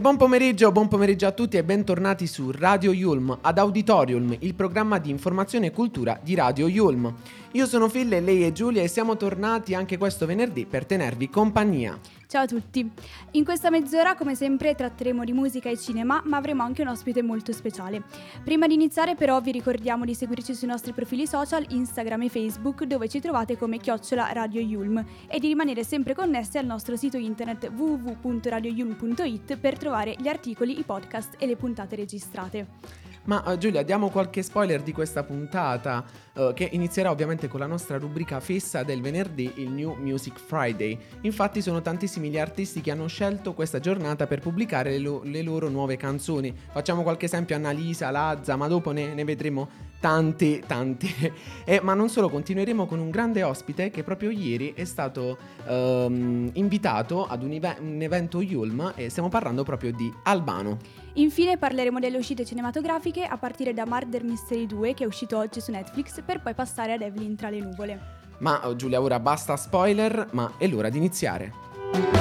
Buon 0.00 0.16
pomeriggio, 0.16 0.72
buon 0.72 0.88
pomeriggio 0.88 1.26
a 1.26 1.32
tutti 1.32 1.58
e 1.58 1.62
bentornati 1.62 2.26
su 2.26 2.50
Radio 2.50 2.90
Yulm 2.90 3.36
ad 3.42 3.58
Auditorium, 3.58 4.34
il 4.38 4.54
programma 4.54 4.98
di 4.98 5.10
informazione 5.10 5.66
e 5.66 5.72
cultura 5.72 6.18
di 6.22 6.34
Radio 6.34 6.68
Yulm. 6.68 7.14
Io 7.52 7.66
sono 7.66 7.86
Phil 7.86 8.10
e 8.14 8.20
lei 8.22 8.44
è 8.44 8.52
Giulia 8.52 8.82
e 8.82 8.88
siamo 8.88 9.18
tornati 9.18 9.74
anche 9.74 9.98
questo 9.98 10.24
venerdì 10.24 10.64
per 10.64 10.86
tenervi 10.86 11.28
compagnia. 11.28 11.98
Ciao 12.30 12.44
a 12.44 12.46
tutti. 12.46 12.88
In 13.32 13.44
questa 13.44 13.70
mezz'ora, 13.70 14.14
come 14.14 14.36
sempre, 14.36 14.76
tratteremo 14.76 15.24
di 15.24 15.32
musica 15.32 15.68
e 15.68 15.76
cinema, 15.76 16.22
ma 16.26 16.36
avremo 16.36 16.62
anche 16.62 16.82
un 16.82 16.86
ospite 16.86 17.22
molto 17.22 17.52
speciale. 17.52 18.04
Prima 18.44 18.68
di 18.68 18.74
iniziare, 18.74 19.16
però, 19.16 19.40
vi 19.40 19.50
ricordiamo 19.50 20.04
di 20.04 20.14
seguirci 20.14 20.54
sui 20.54 20.68
nostri 20.68 20.92
profili 20.92 21.26
social, 21.26 21.66
Instagram 21.68 22.22
e 22.22 22.28
Facebook, 22.28 22.84
dove 22.84 23.08
ci 23.08 23.18
trovate 23.18 23.58
come 23.58 23.78
chiocciola 23.78 24.30
Radio 24.30 24.60
Yulm, 24.60 25.04
e 25.26 25.40
di 25.40 25.48
rimanere 25.48 25.82
sempre 25.82 26.14
connessi 26.14 26.56
al 26.56 26.66
nostro 26.66 26.94
sito 26.94 27.16
internet 27.16 27.68
www.radioyulm.it 27.68 29.56
per 29.56 29.76
trovare 29.76 30.14
gli 30.16 30.28
articoli, 30.28 30.78
i 30.78 30.84
podcast 30.84 31.34
e 31.36 31.46
le 31.46 31.56
puntate 31.56 31.96
registrate. 31.96 33.09
Ma 33.24 33.42
uh, 33.44 33.58
Giulia, 33.58 33.82
diamo 33.82 34.08
qualche 34.08 34.42
spoiler 34.42 34.82
di 34.82 34.92
questa 34.92 35.22
puntata 35.22 36.04
uh, 36.34 36.52
che 36.54 36.68
inizierà 36.72 37.10
ovviamente 37.10 37.48
con 37.48 37.60
la 37.60 37.66
nostra 37.66 37.98
rubrica 37.98 38.40
fissa 38.40 38.82
del 38.82 39.02
venerdì, 39.02 39.52
il 39.56 39.70
New 39.70 39.94
Music 39.94 40.38
Friday. 40.38 40.98
Infatti 41.22 41.60
sono 41.60 41.82
tantissimi 41.82 42.30
gli 42.30 42.38
artisti 42.38 42.80
che 42.80 42.90
hanno 42.90 43.06
scelto 43.08 43.52
questa 43.52 43.78
giornata 43.78 44.26
per 44.26 44.40
pubblicare 44.40 44.92
le, 44.92 44.98
lo- 44.98 45.22
le 45.22 45.42
loro 45.42 45.68
nuove 45.68 45.96
canzoni. 45.96 46.54
Facciamo 46.72 47.02
qualche 47.02 47.26
esempio, 47.26 47.56
Annalisa, 47.56 48.10
Lazza, 48.10 48.56
ma 48.56 48.66
dopo 48.68 48.90
ne, 48.90 49.12
ne 49.12 49.24
vedremo 49.24 49.68
tanti, 50.00 50.62
tanti. 50.66 51.14
eh, 51.64 51.80
ma 51.82 51.94
non 51.94 52.08
solo, 52.08 52.30
continueremo 52.30 52.86
con 52.86 52.98
un 52.98 53.10
grande 53.10 53.42
ospite 53.42 53.90
che 53.90 54.02
proprio 54.02 54.30
ieri 54.30 54.72
è 54.74 54.84
stato 54.84 55.36
um, 55.66 56.50
invitato 56.54 57.26
ad 57.26 57.42
un, 57.42 57.52
eve- 57.52 57.76
un 57.80 58.00
evento 58.00 58.40
Yulm 58.40 58.94
e 58.96 59.10
stiamo 59.10 59.28
parlando 59.28 59.62
proprio 59.62 59.92
di 59.92 60.12
Albano. 60.24 60.78
Infine 61.14 61.58
parleremo 61.58 61.98
delle 61.98 62.18
uscite 62.18 62.44
cinematografiche 62.44 63.24
a 63.24 63.36
partire 63.36 63.72
da 63.72 63.84
Murder 63.86 64.22
Mystery 64.22 64.66
2 64.66 64.94
che 64.94 65.04
è 65.04 65.06
uscito 65.06 65.38
oggi 65.38 65.60
su 65.60 65.70
Netflix 65.72 66.22
per 66.24 66.40
poi 66.40 66.54
passare 66.54 66.92
ad 66.92 67.02
Evelyn 67.02 67.34
tra 67.34 67.50
le 67.50 67.60
nuvole. 67.60 68.00
Ma 68.38 68.66
oh, 68.66 68.76
Giulia, 68.76 69.00
ora 69.00 69.18
basta 69.18 69.56
spoiler, 69.56 70.28
ma 70.32 70.52
è 70.56 70.66
l'ora 70.66 70.88
di 70.88 70.98
iniziare. 70.98 72.19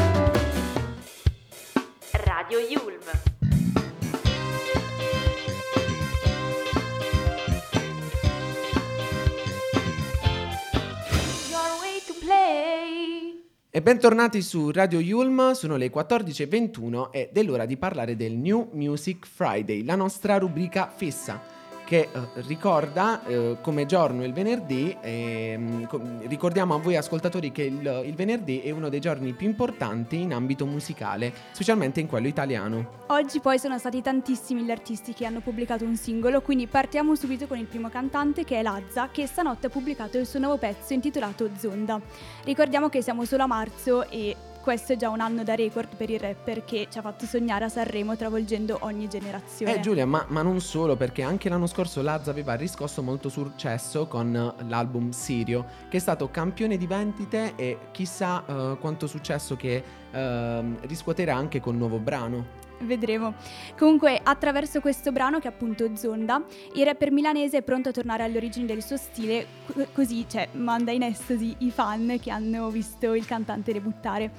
E 13.79 13.81
bentornati 13.81 14.41
su 14.41 14.71
Radio 14.71 14.99
Yulm, 14.99 15.53
sono 15.53 15.77
le 15.77 15.89
14.21 15.89 17.11
ed 17.11 17.37
è 17.37 17.43
l'ora 17.43 17.65
di 17.65 17.77
parlare 17.77 18.17
del 18.17 18.33
New 18.33 18.71
Music 18.73 19.25
Friday, 19.25 19.85
la 19.85 19.95
nostra 19.95 20.37
rubrica 20.37 20.91
fissa 20.93 21.58
che 21.89 22.09
eh, 22.13 22.19
ricorda 22.45 23.25
eh, 23.25 23.57
come 23.61 23.87
giorno 23.87 24.23
il 24.23 24.31
venerdì, 24.31 24.95
ehm, 25.01 25.87
co- 25.87 25.99
ricordiamo 26.27 26.75
a 26.75 26.77
voi 26.77 26.95
ascoltatori 26.95 27.51
che 27.51 27.63
il, 27.63 28.03
il 28.05 28.13
venerdì 28.13 28.61
è 28.61 28.69
uno 28.69 28.89
dei 28.89 28.99
giorni 28.99 29.33
più 29.33 29.47
importanti 29.47 30.21
in 30.21 30.35
ambito 30.35 30.67
musicale, 30.67 31.33
specialmente 31.51 31.99
in 31.99 32.05
quello 32.05 32.27
italiano. 32.27 33.07
Oggi 33.07 33.39
poi 33.39 33.57
sono 33.57 33.79
stati 33.79 34.03
tantissimi 34.03 34.61
gli 34.61 34.69
artisti 34.69 35.13
che 35.13 35.25
hanno 35.25 35.39
pubblicato 35.39 35.83
un 35.83 35.95
singolo, 35.95 36.41
quindi 36.41 36.67
partiamo 36.67 37.15
subito 37.15 37.47
con 37.47 37.57
il 37.57 37.65
primo 37.65 37.89
cantante 37.89 38.43
che 38.43 38.59
è 38.59 38.61
Lazza, 38.61 39.09
che 39.09 39.25
stanotte 39.25 39.65
ha 39.65 39.69
pubblicato 39.71 40.19
il 40.19 40.27
suo 40.27 40.37
nuovo 40.37 40.57
pezzo 40.57 40.93
intitolato 40.93 41.49
Zonda. 41.57 41.99
Ricordiamo 42.43 42.89
che 42.89 43.01
siamo 43.01 43.25
solo 43.25 43.41
a 43.41 43.47
marzo 43.47 44.07
e 44.07 44.35
questo 44.69 44.93
è 44.93 44.97
già 44.97 45.09
un 45.09 45.19
anno 45.19 45.43
da 45.43 45.55
record 45.55 45.95
per 45.95 46.11
il 46.11 46.19
rapper 46.19 46.63
che 46.63 46.85
ci 46.91 46.99
ha 46.99 47.01
fatto 47.01 47.25
sognare 47.25 47.65
a 47.65 47.69
Sanremo 47.69 48.15
travolgendo 48.15 48.77
ogni 48.81 49.09
generazione. 49.09 49.73
Eh 49.73 49.79
Giulia, 49.79 50.05
ma, 50.05 50.23
ma 50.29 50.43
non 50.43 50.61
solo, 50.61 50.95
perché 50.95 51.23
anche 51.23 51.49
l'anno 51.49 51.65
scorso 51.65 52.03
Lazza 52.03 52.29
aveva 52.29 52.53
riscosso 52.53 53.01
molto 53.01 53.29
successo 53.29 54.05
con 54.05 54.35
eh, 54.35 54.63
l'album 54.65 55.09
Sirio, 55.09 55.65
che 55.89 55.97
è 55.97 55.99
stato 55.99 56.29
campione 56.29 56.77
di 56.77 56.85
vendite 56.85 57.53
e 57.55 57.79
chissà 57.89 58.45
eh, 58.45 58.77
quanto 58.79 59.07
successo 59.07 59.55
che 59.55 59.83
eh, 60.11 60.61
riscuoterà 60.81 61.33
anche 61.33 61.59
col 61.59 61.73
nuovo 61.73 61.97
brano. 61.97 62.68
Vedremo. 62.81 63.33
Comunque, 63.77 64.19
attraverso 64.21 64.79
questo 64.79 65.11
brano, 65.11 65.39
che 65.39 65.47
è 65.47 65.51
appunto 65.51 65.95
Zonda, 65.95 66.43
il 66.75 66.85
rapper 66.85 67.11
milanese 67.11 67.57
è 67.57 67.61
pronto 67.61 67.89
a 67.89 67.91
tornare 67.91 68.23
alle 68.23 68.37
origini 68.37 68.65
del 68.65 68.81
suo 68.81 68.97
stile, 68.97 69.45
co- 69.65 69.87
così 69.91 70.25
cioè, 70.27 70.47
manda 70.53 70.91
in 70.91 71.03
estasi 71.03 71.55
i 71.59 71.71
fan 71.71 72.17
che 72.21 72.31
hanno 72.31 72.69
visto 72.69 73.13
il 73.13 73.25
cantante 73.25 73.73
debuttare. 73.73 74.31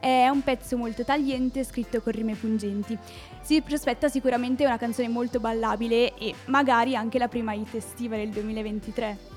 È 0.00 0.28
un 0.28 0.42
pezzo 0.42 0.76
molto 0.76 1.04
tagliente, 1.04 1.62
scritto 1.64 2.00
con 2.00 2.12
rime 2.12 2.34
pungenti. 2.34 2.98
Si 3.40 3.60
prospetta 3.60 4.08
sicuramente 4.08 4.64
una 4.64 4.78
canzone 4.78 5.08
molto 5.08 5.38
ballabile 5.38 6.16
e 6.16 6.34
magari 6.46 6.96
anche 6.96 7.18
la 7.18 7.28
prima 7.28 7.52
hit 7.52 7.74
estiva 7.74 8.16
del 8.16 8.30
2023. 8.30 9.31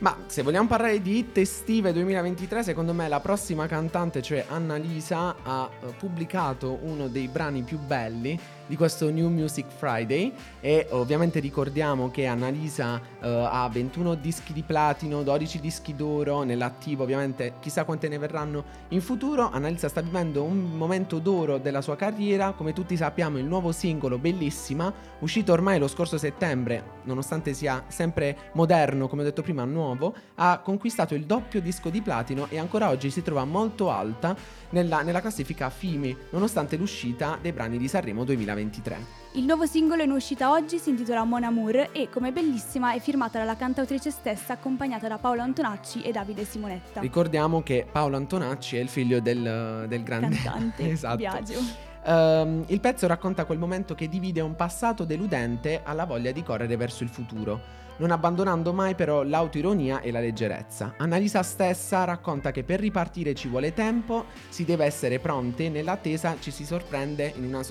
Ma 0.00 0.16
se 0.26 0.42
vogliamo 0.42 0.68
parlare 0.68 1.02
di 1.02 1.18
hit 1.18 1.38
estive 1.38 1.92
2023, 1.92 2.62
secondo 2.62 2.92
me 2.92 3.08
la 3.08 3.18
prossima 3.18 3.66
cantante, 3.66 4.22
cioè 4.22 4.44
Annalisa, 4.48 5.34
ha 5.42 5.68
eh, 5.68 5.86
pubblicato 5.98 6.78
uno 6.82 7.08
dei 7.08 7.26
brani 7.26 7.62
più 7.62 7.78
belli 7.80 8.38
di 8.68 8.76
questo 8.76 9.10
New 9.10 9.28
Music 9.28 9.66
Friday 9.68 10.32
e 10.60 10.86
ovviamente 10.90 11.40
ricordiamo 11.40 12.10
che 12.10 12.26
Annalisa 12.26 13.00
eh, 13.20 13.28
ha 13.28 13.68
21 13.68 14.14
dischi 14.14 14.52
di 14.52 14.62
platino, 14.62 15.22
12 15.22 15.58
dischi 15.58 15.96
d'oro 15.96 16.42
nell'attivo, 16.42 17.02
ovviamente 17.02 17.54
chissà 17.60 17.84
quante 17.84 18.08
ne 18.08 18.18
verranno 18.18 18.64
in 18.88 19.00
futuro. 19.00 19.50
Annalisa 19.50 19.88
sta 19.88 20.02
vivendo 20.02 20.44
un 20.44 20.76
momento 20.76 21.18
d'oro 21.18 21.58
della 21.58 21.80
sua 21.80 21.96
carriera, 21.96 22.52
come 22.52 22.72
tutti 22.72 22.96
sappiamo 22.96 23.38
il 23.38 23.46
nuovo 23.46 23.72
singolo 23.72 24.18
Bellissima, 24.18 24.92
uscito 25.20 25.52
ormai 25.52 25.78
lo 25.78 25.88
scorso 25.88 26.18
settembre, 26.18 27.00
nonostante 27.04 27.54
sia 27.54 27.84
sempre 27.88 28.50
moderno, 28.52 29.08
come 29.08 29.22
ho 29.22 29.24
detto 29.24 29.42
prima, 29.42 29.64
nuovo, 29.64 30.14
ha 30.36 30.60
conquistato 30.62 31.14
il 31.14 31.24
doppio 31.24 31.60
disco 31.60 31.88
di 31.88 32.02
platino 32.02 32.46
e 32.50 32.58
ancora 32.58 32.90
oggi 32.90 33.10
si 33.10 33.22
trova 33.22 33.44
molto 33.44 33.90
alta 33.90 34.36
nella, 34.70 35.02
nella 35.02 35.20
classifica 35.20 35.70
FIMI, 35.70 36.16
nonostante 36.30 36.76
l'uscita 36.76 37.38
dei 37.40 37.52
brani 37.52 37.78
di 37.78 37.88
Sanremo 37.88 38.24
2023. 38.58 39.16
Il 39.32 39.44
nuovo 39.44 39.66
singolo 39.66 40.02
in 40.02 40.10
uscita 40.10 40.50
oggi 40.50 40.78
si 40.78 40.90
intitola 40.90 41.22
Mon 41.24 41.44
Amour 41.44 41.90
e, 41.92 42.08
come 42.10 42.32
bellissima, 42.32 42.94
è 42.94 42.98
firmata 42.98 43.38
dalla 43.38 43.56
cantautrice 43.56 44.10
stessa 44.10 44.54
accompagnata 44.54 45.06
da 45.06 45.18
Paolo 45.18 45.42
Antonacci 45.42 46.02
e 46.02 46.12
Davide 46.12 46.44
Simonetta. 46.44 47.00
Ricordiamo 47.00 47.62
che 47.62 47.86
Paolo 47.90 48.16
Antonacci 48.16 48.76
è 48.76 48.80
il 48.80 48.88
figlio 48.88 49.20
del, 49.20 49.84
del 49.86 50.02
grande 50.02 50.36
Cantante 50.36 50.90
esatto. 50.90 51.16
Biagio. 51.16 51.60
Ehm, 52.04 52.64
il 52.68 52.80
pezzo 52.80 53.06
racconta 53.06 53.44
quel 53.44 53.58
momento 53.58 53.94
che 53.94 54.08
divide 54.08 54.40
un 54.40 54.56
passato 54.56 55.04
deludente 55.04 55.82
alla 55.84 56.04
voglia 56.04 56.32
di 56.32 56.42
correre 56.42 56.76
verso 56.76 57.04
il 57.04 57.10
futuro, 57.10 57.60
non 57.98 58.10
abbandonando 58.10 58.72
mai 58.72 58.94
però 58.94 59.22
l'autoironia 59.22 60.00
e 60.00 60.10
la 60.10 60.20
leggerezza. 60.20 60.94
Annalisa 60.96 61.42
stessa 61.42 62.04
racconta 62.04 62.50
che 62.50 62.64
per 62.64 62.80
ripartire 62.80 63.34
ci 63.34 63.48
vuole 63.48 63.72
tempo, 63.74 64.26
si 64.48 64.64
deve 64.64 64.84
essere 64.84 65.18
pronte, 65.18 65.68
nell'attesa 65.68 66.36
ci 66.40 66.50
si 66.50 66.64
sorprende 66.64 67.32
in 67.36 67.44
una, 67.44 67.62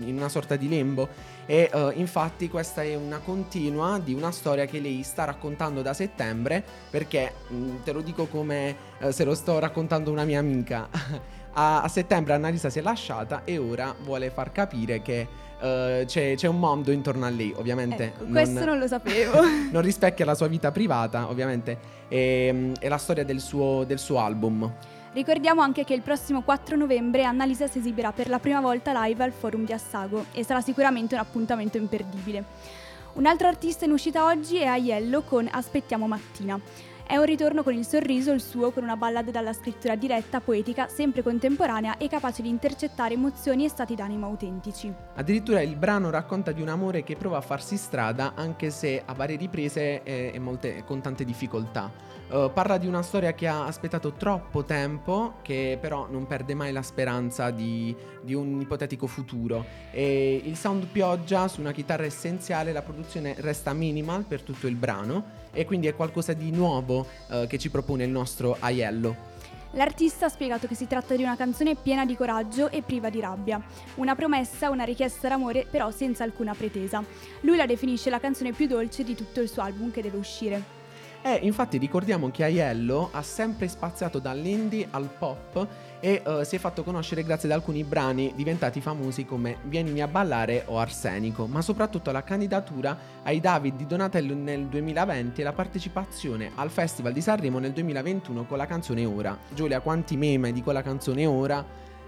in 0.00 0.16
una 0.16 0.28
sorta 0.28 0.56
di 0.56 0.68
lembo 0.68 1.08
e 1.46 1.70
eh, 1.72 1.92
infatti 1.94 2.48
questa 2.48 2.82
è 2.82 2.94
una 2.94 3.18
continua 3.18 3.98
di 3.98 4.14
una 4.14 4.30
storia 4.30 4.66
che 4.66 4.80
lei 4.80 5.02
sta 5.02 5.24
raccontando 5.24 5.82
da 5.82 5.92
settembre 5.94 6.64
perché 6.90 7.32
mh, 7.48 7.82
te 7.84 7.92
lo 7.92 8.00
dico 8.00 8.26
come 8.26 8.76
eh, 8.98 9.12
se 9.12 9.24
lo 9.24 9.34
sto 9.34 9.58
raccontando 9.58 10.10
una 10.10 10.24
mia 10.24 10.38
amica. 10.38 10.88
a, 11.52 11.82
a 11.82 11.88
settembre 11.88 12.34
Annalisa 12.34 12.70
si 12.70 12.78
è 12.78 12.82
lasciata 12.82 13.42
e 13.44 13.58
ora 13.58 13.94
vuole 14.02 14.30
far 14.30 14.52
capire 14.52 15.02
che 15.02 15.48
eh, 15.60 16.04
c'è, 16.06 16.34
c'è 16.36 16.46
un 16.46 16.58
mondo 16.58 16.90
intorno 16.90 17.26
a 17.26 17.30
lei, 17.30 17.52
ovviamente. 17.56 18.04
Ecco, 18.04 18.24
questo 18.24 18.64
non 18.64 18.78
lo 18.78 18.86
sapevo. 18.86 19.40
non 19.70 19.82
rispecchia 19.82 20.24
la 20.24 20.34
sua 20.34 20.46
vita 20.46 20.70
privata, 20.70 21.28
ovviamente, 21.28 21.78
e, 22.08 22.72
e 22.78 22.88
la 22.88 22.98
storia 22.98 23.24
del 23.24 23.40
suo, 23.40 23.84
del 23.84 23.98
suo 23.98 24.18
album. 24.18 24.72
Ricordiamo 25.12 25.60
anche 25.60 25.84
che 25.84 25.94
il 25.94 26.02
prossimo 26.02 26.42
4 26.42 26.76
novembre 26.76 27.24
Annalisa 27.24 27.66
si 27.66 27.78
esibirà 27.78 28.12
per 28.12 28.28
la 28.28 28.38
prima 28.38 28.60
volta 28.60 28.92
live 29.06 29.24
al 29.24 29.32
Forum 29.32 29.64
di 29.64 29.72
Assago 29.72 30.26
e 30.32 30.44
sarà 30.44 30.60
sicuramente 30.60 31.14
un 31.14 31.20
appuntamento 31.20 31.78
imperdibile. 31.78 32.44
Un 33.14 33.26
altro 33.26 33.48
artista 33.48 33.84
in 33.84 33.90
uscita 33.90 34.24
oggi 34.24 34.58
è 34.58 34.66
Aiello 34.66 35.22
con 35.22 35.48
Aspettiamo 35.50 36.06
Mattina. 36.06 36.60
È 37.10 37.16
un 37.16 37.24
ritorno 37.24 37.64
con 37.64 37.74
il 37.74 37.84
sorriso, 37.84 38.30
il 38.30 38.40
suo, 38.40 38.70
con 38.70 38.84
una 38.84 38.94
ballad 38.94 39.32
dalla 39.32 39.52
scrittura 39.52 39.96
diretta, 39.96 40.38
poetica, 40.38 40.86
sempre 40.86 41.24
contemporanea 41.24 41.96
e 41.96 42.06
capace 42.06 42.40
di 42.40 42.48
intercettare 42.48 43.14
emozioni 43.14 43.64
e 43.64 43.68
stati 43.68 43.96
d'animo 43.96 44.26
autentici. 44.26 44.94
Addirittura 45.16 45.60
il 45.60 45.74
brano 45.74 46.10
racconta 46.10 46.52
di 46.52 46.62
un 46.62 46.68
amore 46.68 47.02
che 47.02 47.16
prova 47.16 47.38
a 47.38 47.40
farsi 47.40 47.76
strada 47.76 48.34
anche 48.36 48.70
se 48.70 49.02
a 49.04 49.12
varie 49.12 49.36
riprese 49.36 50.04
e, 50.04 50.40
con 50.86 51.00
tante 51.00 51.24
difficoltà. 51.24 51.90
Uh, 52.28 52.52
parla 52.52 52.78
di 52.78 52.86
una 52.86 53.02
storia 53.02 53.34
che 53.34 53.48
ha 53.48 53.66
aspettato 53.66 54.12
troppo 54.12 54.62
tempo, 54.62 55.38
che 55.42 55.78
però 55.80 56.06
non 56.08 56.28
perde 56.28 56.54
mai 56.54 56.70
la 56.70 56.82
speranza 56.82 57.50
di, 57.50 57.92
di 58.22 58.34
un 58.34 58.60
ipotetico 58.60 59.08
futuro. 59.08 59.64
E 59.90 60.40
il 60.44 60.54
sound 60.54 60.86
pioggia 60.86 61.48
su 61.48 61.58
una 61.58 61.72
chitarra 61.72 62.04
essenziale, 62.04 62.70
la 62.70 62.82
produzione 62.82 63.34
resta 63.38 63.72
minimal 63.72 64.26
per 64.26 64.42
tutto 64.42 64.68
il 64.68 64.76
brano 64.76 65.39
e 65.52 65.64
quindi 65.64 65.86
è 65.86 65.94
qualcosa 65.94 66.32
di 66.32 66.50
nuovo 66.50 67.06
uh, 67.28 67.46
che 67.46 67.58
ci 67.58 67.70
propone 67.70 68.04
il 68.04 68.10
nostro 68.10 68.56
Aiello. 68.58 69.28
L'artista 69.74 70.26
ha 70.26 70.28
spiegato 70.28 70.66
che 70.66 70.74
si 70.74 70.88
tratta 70.88 71.14
di 71.14 71.22
una 71.22 71.36
canzone 71.36 71.76
piena 71.76 72.04
di 72.04 72.16
coraggio 72.16 72.70
e 72.70 72.82
priva 72.82 73.08
di 73.08 73.20
rabbia, 73.20 73.62
una 73.96 74.16
promessa, 74.16 74.68
una 74.68 74.82
richiesta 74.82 75.28
d'amore 75.28 75.64
però 75.70 75.92
senza 75.92 76.24
alcuna 76.24 76.54
pretesa. 76.54 77.04
Lui 77.42 77.56
la 77.56 77.66
definisce 77.66 78.10
la 78.10 78.18
canzone 78.18 78.52
più 78.52 78.66
dolce 78.66 79.04
di 79.04 79.14
tutto 79.14 79.40
il 79.40 79.48
suo 79.48 79.62
album 79.62 79.92
che 79.92 80.02
deve 80.02 80.16
uscire. 80.16 80.78
E 81.22 81.38
infatti 81.42 81.76
ricordiamo 81.76 82.30
che 82.30 82.44
Aiello 82.44 83.10
ha 83.12 83.22
sempre 83.22 83.68
spaziato 83.68 84.18
dall'indie 84.18 84.88
al 84.90 85.08
pop 85.08 85.68
e 86.00 86.22
uh, 86.24 86.42
si 86.42 86.56
è 86.56 86.58
fatto 86.58 86.82
conoscere 86.82 87.22
grazie 87.22 87.48
ad 87.48 87.54
alcuni 87.54 87.84
brani 87.84 88.32
diventati 88.34 88.80
famosi 88.80 89.24
come 89.24 89.58
Vienimi 89.64 90.00
a 90.00 90.08
ballare 90.08 90.64
o 90.66 90.78
Arsenico, 90.78 91.46
ma 91.46 91.62
soprattutto 91.62 92.10
alla 92.10 92.24
candidatura 92.24 92.96
ai 93.22 93.40
David 93.40 93.76
di 93.76 93.86
Donatello 93.86 94.34
nel 94.34 94.66
2020 94.66 95.40
e 95.40 95.44
la 95.44 95.52
partecipazione 95.52 96.50
al 96.54 96.70
Festival 96.70 97.12
di 97.12 97.20
Sanremo 97.20 97.58
nel 97.58 97.72
2021 97.72 98.46
con 98.46 98.56
la 98.56 98.66
canzone 98.66 99.04
Ora. 99.04 99.36
Giulia, 99.54 99.80
quanti 99.80 100.16
meme 100.16 100.52
di 100.52 100.62
quella 100.62 100.82
canzone 100.82 101.26
Ora 101.26 101.64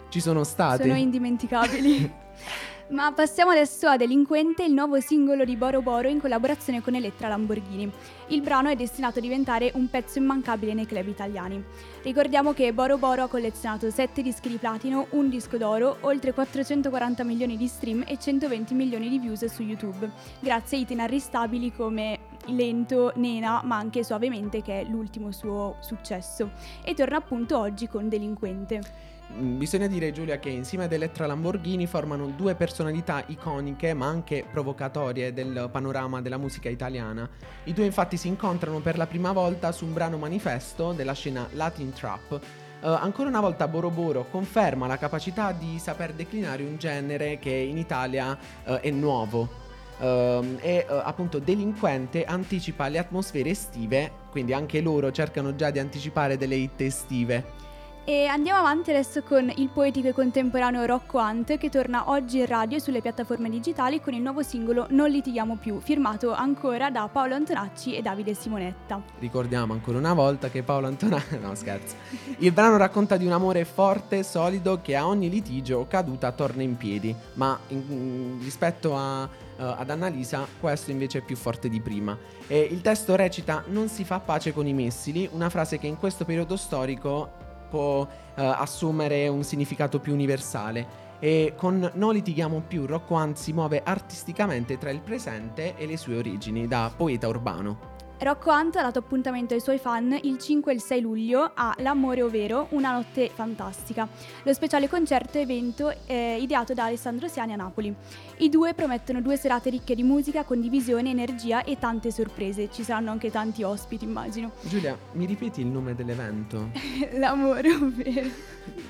ci 0.09 0.21
sono 0.21 0.43
stati? 0.45 0.83
Sono 0.83 0.97
indimenticabili. 0.97 2.13
Ma 2.93 3.11
passiamo 3.11 3.53
adesso 3.53 3.89
a 3.89 3.97
Delinquente, 3.97 4.65
il 4.65 4.75
nuovo 4.75 5.01
singolo 5.01 5.47
di 5.47 5.57
Boro 5.57 5.81
Boro 5.81 6.09
in 6.09 6.21
collaborazione 6.21 6.83
con 6.83 6.95
Elettra 6.95 7.29
Lamborghini. 7.29 7.91
Il 8.27 8.43
brano 8.43 8.69
è 8.69 8.77
destinato 8.77 9.19
a 9.19 9.23
diventare 9.23 9.71
un 9.77 9.89
pezzo 9.89 10.19
immancabile 10.19 10.75
nei 10.75 10.85
club 10.85 11.09
italiani. 11.09 11.65
Ricordiamo 12.03 12.53
che 12.53 12.71
Boro 12.75 12.99
Boro 12.99 13.23
ha 13.23 13.29
collezionato 13.29 13.91
7 13.91 14.21
dischi 14.21 14.51
di 14.51 14.59
platino, 14.59 15.07
un 15.13 15.31
disco 15.31 15.57
d'oro, 15.57 15.97
oltre 16.01 16.35
440 16.35 17.25
milioni 17.25 17.57
di 17.57 17.67
stream 17.67 18.05
e 18.07 18.19
120 18.19 18.75
milioni 18.75 19.09
di 19.09 19.19
views 19.19 19.43
su 19.47 19.63
YouTube, 19.63 20.11
grazie 20.39 20.77
a 20.77 20.81
hit 20.83 20.91
inarrestabili 20.91 21.73
come 21.73 22.19
Lento, 22.49 23.13
Nena, 23.15 23.63
ma 23.65 23.79
anche 23.79 24.05
Suavemente 24.05 24.61
che 24.61 24.83
è 24.83 24.85
l'ultimo 24.85 25.33
suo 25.33 25.77
successo. 25.81 26.51
E 26.85 26.93
torna 26.93 27.17
appunto 27.17 27.59
oggi 27.59 27.89
con 27.89 28.11
Delinquente. 28.11 29.12
Bisogna 29.35 29.87
dire 29.87 30.13
Giulia 30.13 30.39
che 30.39 30.51
insieme 30.51 30.85
ad 30.85 30.93
Elettra 30.93 31.27
Lamborghini 31.27 31.87
formano 31.87 32.27
due 32.37 32.55
personalità 32.55 33.25
iconiche 33.29 33.95
ma 33.95 34.07
anche 34.07 34.45
provocatorie 34.51 35.33
del 35.33 35.71
panorama 35.73 36.21
della 36.21 36.37
musica 36.37 36.69
italiana. 36.69 37.29
I 37.65 37.73
due 37.73 37.87
infatti 37.87 38.19
si 38.19 38.29
incontrano 38.29 38.81
per 38.81 38.99
la 38.99 39.07
prima 39.07 39.33
volta 39.33 39.73
su 39.73 39.87
un 39.87 39.95
brano 39.95 40.19
manifesto 40.19 40.93
della 40.93 41.15
scena 41.15 41.49
Latin 41.53 41.93
Trap. 41.93 42.41
Uh, 42.83 42.89
ancora 42.89 43.31
una 43.31 43.41
volta 43.41 43.67
Boro 43.69 43.89
Boro 43.89 44.27
conferma 44.31 44.87
la 44.87 44.99
capacità 44.99 45.53
di 45.53 45.79
saper 45.79 46.13
declinare 46.13 46.63
un 46.63 46.77
genere 46.77 47.39
che 47.39 47.53
in 47.53 47.79
Italia 47.79 48.37
uh, 48.65 48.73
è 48.75 48.91
nuovo. 48.91 49.61
Uh, 49.99 50.59
e 50.61 50.85
appunto 50.89 51.39
Delinquente 51.39 52.25
anticipa 52.25 52.89
le 52.89 52.99
atmosfere 52.99 53.51
estive, 53.51 54.11
quindi 54.31 54.53
anche 54.53 54.81
loro 54.81 55.11
cercano 55.11 55.55
già 55.55 55.71
di 55.71 55.79
anticipare 55.79 56.37
delle 56.37 56.57
hit 56.57 56.81
estive. 56.83 57.71
E 58.05 58.27
andiamo 58.27 58.59
avanti 58.59 58.91
adesso 58.91 59.23
con 59.23 59.49
il 59.55 59.69
poetico 59.69 60.09
e 60.09 60.13
contemporaneo 60.13 60.85
Rocco 60.87 61.19
Hunt 61.19 61.57
che 61.57 61.69
torna 61.69 62.11
oggi 62.11 62.41
in 62.41 62.47
radio 62.47 62.79
e 62.79 62.81
sulle 62.81 63.01
piattaforme 63.01 63.49
digitali 63.49 64.01
con 64.01 64.13
il 64.13 64.21
nuovo 64.21 64.43
singolo 64.43 64.89
Non 64.91 65.09
litighiamo 65.09 65.55
più, 65.55 65.79
firmato 65.79 66.33
ancora 66.33 66.91
da 66.91 67.09
Paolo 67.11 67.37
Antonacci 67.37 67.95
e 67.95 68.03
Davide 68.03 68.35
Simonetta. 68.35 69.01
Ricordiamo 69.21 69.73
ancora 69.73 69.99
una 69.99 70.15
volta 70.15 70.51
che 70.51 70.65
Paolo 70.65 70.89
Antonacci... 70.89 71.39
no 71.41 71.55
scherzo. 71.55 71.95
Il 72.39 72.51
brano 72.51 72.77
racconta 72.77 73.17
di 73.17 73.25
un 73.25 73.31
amore 73.31 73.65
forte, 73.65 74.25
solido, 74.25 74.81
che 74.83 74.97
a 74.97 75.07
ogni 75.07 75.31
litigio 75.31 75.79
o 75.79 75.87
caduta 75.87 76.33
torna 76.33 76.63
in 76.63 76.77
piedi, 76.77 77.15
ma 77.35 77.57
in, 77.69 78.41
rispetto 78.43 78.97
a, 78.97 79.23
uh, 79.23 79.29
ad 79.57 79.91
Annalisa 79.91 80.45
questo 80.59 80.91
invece 80.91 81.19
è 81.19 81.23
più 81.23 81.37
forte 81.37 81.69
di 81.69 81.81
prima. 81.81 82.19
E 82.49 82.67
il 82.69 82.81
testo 82.81 83.15
recita 83.15 83.63
Non 83.69 83.87
si 83.87 84.03
fa 84.03 84.19
pace 84.19 84.53
con 84.53 84.67
i 84.67 84.73
missili, 84.73 85.29
una 85.31 85.49
frase 85.51 85.79
che 85.79 85.87
in 85.87 85.99
questo 85.99 86.25
periodo 86.25 86.57
storico 86.57 87.42
può 87.73 88.07
eh, 88.35 88.45
assumere 88.45 89.29
un 89.29 89.43
significato 89.43 89.99
più 89.99 90.13
universale. 90.13 91.01
E 91.19 91.55
con 91.57 91.91
Non 91.95 92.13
litighiamo 92.13 92.65
più, 92.67 92.85
Rocco 92.85 93.15
Hunt 93.15 93.37
si 93.37 93.53
muove 93.55 93.81
artisticamente 93.83 94.77
tra 94.77 94.91
il 94.91 95.01
presente 95.01 95.75
e 95.77 95.87
le 95.87 95.97
sue 95.97 96.17
origini, 96.17 96.69
da 96.69 96.93
poeta 96.95 97.29
urbano. 97.29 97.92
Rocco 98.23 98.53
Hunt 98.53 98.77
ha 98.77 98.83
dato 98.83 99.01
appuntamento 99.01 99.53
ai 99.53 99.61
suoi 99.61 99.79
fan 99.79 100.17
il 100.23 100.39
5 100.39 100.71
e 100.71 100.75
il 100.77 100.81
6 100.81 101.01
luglio 101.01 101.51
a 101.55 101.75
L'Amore 101.79 102.23
Ovvero, 102.23 102.69
una 102.71 102.93
notte 102.93 103.29
fantastica, 103.35 104.09
lo 104.45 104.53
speciale 104.53 104.89
concerto 104.89 105.39
evento 105.39 105.93
eh, 106.07 106.39
ideato 106.41 106.73
da 106.73 106.85
Alessandro 106.85 107.27
Siani 107.27 107.53
a 107.53 107.57
Napoli. 107.57 107.93
I 108.39 108.49
due 108.49 108.75
promettono 108.75 109.21
due 109.21 109.37
serate 109.37 109.71
ricche 109.71 109.97
di 109.97 110.05
musica, 110.05 110.45
condivisione, 110.45 111.11
energia 111.11 111.65
e 111.65 111.81
tante 111.81 112.13
sorprese. 112.13 112.71
Ci 112.71 112.85
saranno 112.85 113.11
anche 113.11 113.29
tanti 113.29 113.65
ospiti, 113.65 114.05
immagino. 114.05 114.53
Giulia, 114.61 114.97
mi 115.13 115.27
ripeti 115.27 115.61
il 115.61 115.67
nome 115.67 115.97
dell'evento? 115.97 116.71
L'Amore 117.19 117.73
Ovvero. 117.73 118.29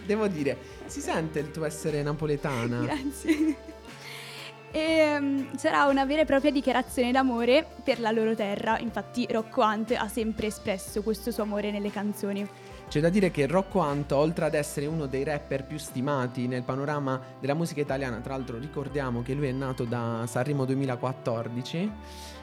Devo 0.05 0.26
dire, 0.26 0.58
si 0.85 1.00
sente 1.00 1.38
il 1.38 1.50
tuo 1.50 1.64
essere 1.64 2.02
napoletana. 2.02 2.81
Grazie. 2.81 3.71
E 4.74 5.16
um, 5.19 5.54
sarà 5.54 5.84
una 5.84 6.06
vera 6.06 6.22
e 6.22 6.24
propria 6.24 6.50
dichiarazione 6.50 7.12
d'amore 7.12 7.66
per 7.84 8.00
la 8.00 8.10
loro 8.10 8.34
terra. 8.34 8.78
Infatti, 8.78 9.26
Rocco 9.30 9.62
Hunt 9.62 9.92
ha 9.92 10.08
sempre 10.08 10.46
espresso 10.46 11.02
questo 11.02 11.30
suo 11.30 11.42
amore 11.42 11.70
nelle 11.70 11.90
canzoni. 11.90 12.48
C'è 12.88 13.00
da 13.00 13.10
dire 13.10 13.30
che 13.30 13.46
Rocco 13.46 13.80
Hunt, 13.80 14.12
oltre 14.12 14.46
ad 14.46 14.54
essere 14.54 14.86
uno 14.86 15.06
dei 15.06 15.24
rapper 15.24 15.64
più 15.64 15.78
stimati 15.78 16.46
nel 16.46 16.62
panorama 16.62 17.20
della 17.38 17.54
musica 17.54 17.82
italiana, 17.82 18.19
tra 18.20 18.34
l'altro 18.34 18.58
ricordiamo 18.58 19.22
che 19.22 19.34
lui 19.34 19.48
è 19.48 19.52
nato 19.52 19.84
da 19.84 20.24
Sanremo 20.26 20.64
2014 20.64 21.90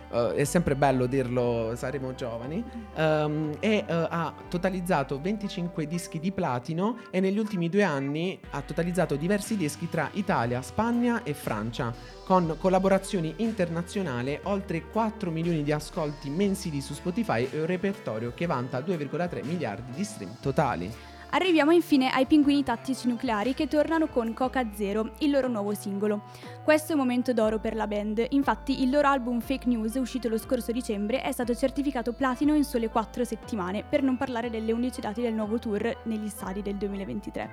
Uh, 0.09 0.31
è 0.31 0.43
sempre 0.43 0.75
bello 0.75 1.05
dirlo, 1.05 1.73
saremo 1.75 2.15
giovani, 2.15 2.63
um, 2.95 3.55
e 3.59 3.83
uh, 3.87 3.93
ha 4.09 4.33
totalizzato 4.47 5.19
25 5.21 5.85
dischi 5.85 6.19
di 6.19 6.31
platino 6.31 6.97
e 7.11 7.19
negli 7.19 7.37
ultimi 7.37 7.69
due 7.69 7.83
anni 7.83 8.39
ha 8.51 8.61
totalizzato 8.61 9.15
diversi 9.15 9.55
dischi 9.55 9.87
tra 9.89 10.09
Italia, 10.13 10.61
Spagna 10.61 11.23
e 11.23 11.33
Francia, 11.33 11.93
con 12.25 12.55
collaborazioni 12.59 13.35
internazionali, 13.37 14.39
oltre 14.43 14.83
4 14.89 15.31
milioni 15.31 15.63
di 15.63 15.71
ascolti 15.71 16.29
mensili 16.29 16.81
su 16.81 16.93
Spotify 16.93 17.47
e 17.51 17.59
un 17.59 17.65
repertorio 17.65 18.33
che 18.33 18.45
vanta 18.45 18.79
2,3 18.79 19.45
miliardi 19.45 19.91
di 19.95 20.03
stream 20.03 20.37
totali. 20.41 21.08
Arriviamo 21.31 21.69
infine 21.69 22.09
ai 22.09 22.25
pinguini 22.25 22.63
tattici 22.63 23.07
nucleari 23.07 23.53
che 23.53 23.67
tornano 23.67 24.07
con 24.07 24.33
Coca 24.33 24.65
Zero, 24.73 25.11
il 25.19 25.29
loro 25.29 25.47
nuovo 25.47 25.75
singolo. 25.75 26.23
Questo 26.63 26.91
è 26.91 26.95
un 26.95 27.01
momento 27.01 27.33
d'oro 27.33 27.59
per 27.59 27.75
la 27.75 27.85
band, 27.85 28.25
infatti 28.31 28.81
il 28.81 28.89
loro 28.89 29.09
album 29.09 29.39
Fake 29.39 29.67
News, 29.67 29.93
uscito 29.93 30.27
lo 30.27 30.39
scorso 30.39 30.71
dicembre, 30.71 31.21
è 31.21 31.31
stato 31.31 31.53
certificato 31.53 32.13
platino 32.13 32.55
in 32.55 32.63
sole 32.63 32.89
4 32.89 33.23
settimane, 33.23 33.83
per 33.87 34.01
non 34.01 34.17
parlare 34.17 34.49
delle 34.49 34.71
11 34.71 35.01
date 35.01 35.21
del 35.21 35.35
nuovo 35.35 35.59
tour 35.59 36.01
negli 36.05 36.29
stadi 36.29 36.63
del 36.63 36.77
2023. 36.77 37.49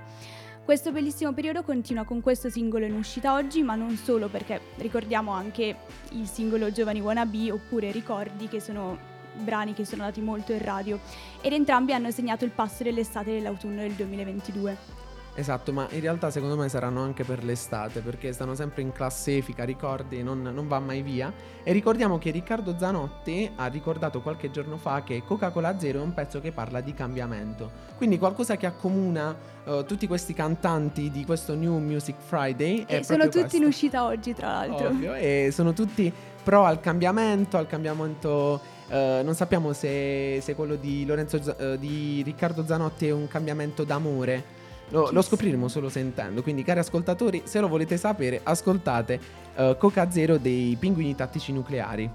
Questo 0.64 0.90
bellissimo 0.90 1.34
periodo 1.34 1.62
continua 1.62 2.04
con 2.04 2.22
questo 2.22 2.48
singolo 2.48 2.86
in 2.86 2.94
uscita 2.94 3.34
oggi, 3.34 3.62
ma 3.62 3.74
non 3.74 3.94
solo 3.96 4.28
perché 4.28 4.58
ricordiamo 4.76 5.32
anche 5.32 5.76
il 6.12 6.26
singolo 6.26 6.72
Giovani 6.72 7.00
Wannabe 7.00 7.52
oppure 7.52 7.92
Ricordi 7.92 8.48
che 8.48 8.58
sono 8.58 9.15
brani 9.36 9.74
che 9.74 9.84
sono 9.84 10.02
andati 10.02 10.20
molto 10.20 10.52
in 10.52 10.62
radio 10.62 10.98
ed 11.40 11.52
entrambi 11.52 11.92
hanno 11.92 12.10
segnato 12.10 12.44
il 12.44 12.50
passo 12.50 12.82
dell'estate 12.82 13.30
e 13.30 13.34
dell'autunno 13.34 13.80
del 13.80 13.92
2022. 13.92 15.04
Esatto, 15.38 15.70
ma 15.70 15.86
in 15.90 16.00
realtà 16.00 16.30
secondo 16.30 16.56
me 16.56 16.66
saranno 16.70 17.02
anche 17.02 17.22
per 17.22 17.44
l'estate 17.44 18.00
perché 18.00 18.32
stanno 18.32 18.54
sempre 18.54 18.80
in 18.80 18.92
classifica, 18.92 19.64
ricordi, 19.64 20.22
non, 20.22 20.40
non, 20.40 20.66
va 20.66 20.80
mai 20.80 21.02
via. 21.02 21.30
E 21.62 21.72
ricordiamo 21.72 22.16
che 22.16 22.30
Riccardo 22.30 22.78
Zanotti 22.78 23.52
ha 23.54 23.66
ricordato 23.66 24.22
qualche 24.22 24.50
giorno 24.50 24.78
fa 24.78 25.02
che 25.02 25.22
Coca-Cola 25.22 25.78
Zero 25.78 25.98
è 25.98 26.02
un 26.02 26.14
pezzo 26.14 26.40
che 26.40 26.52
parla 26.52 26.80
di 26.80 26.94
cambiamento. 26.94 27.70
Quindi 27.98 28.16
qualcosa 28.16 28.56
che 28.56 28.64
accomuna 28.64 29.36
uh, 29.64 29.84
tutti 29.84 30.06
questi 30.06 30.32
cantanti 30.32 31.10
di 31.10 31.26
questo 31.26 31.54
New 31.54 31.76
Music 31.80 32.16
Friday. 32.18 32.86
E 32.88 33.04
sono 33.04 33.24
tutti 33.24 33.40
questo. 33.40 33.56
in 33.58 33.64
uscita 33.64 34.04
oggi, 34.04 34.32
tra 34.32 34.48
l'altro. 34.48 34.88
Ovvio, 34.88 35.14
e 35.14 35.50
sono 35.52 35.74
tutti 35.74 36.10
pro 36.46 36.64
al 36.64 36.78
cambiamento, 36.78 37.56
al 37.56 37.66
cambiamento 37.66 38.74
Uh, 38.88 39.24
non 39.24 39.34
sappiamo 39.34 39.72
se, 39.72 40.38
se, 40.40 40.54
quello 40.54 40.76
di, 40.76 41.04
Lorenzo, 41.04 41.38
uh, 41.38 41.76
di 41.76 42.22
Riccardo 42.24 42.64
Zanotti 42.64 43.08
è 43.08 43.10
un 43.10 43.26
cambiamento 43.26 43.82
d'amore. 43.82 44.44
Lo, 44.90 45.10
lo, 45.10 45.22
scopriremo 45.22 45.66
solo 45.66 45.88
sentendo. 45.88 46.40
Quindi, 46.40 46.62
cari 46.62 46.78
ascoltatori, 46.78 47.42
se 47.46 47.58
lo 47.58 47.66
volete 47.66 47.96
sapere, 47.96 48.38
ascoltate 48.44 49.18
uh, 49.56 49.76
Coca 49.76 50.08
Zero 50.12 50.38
dei 50.38 50.76
pinguini 50.78 51.16
tattici 51.16 51.52
nucleari. 51.52 52.08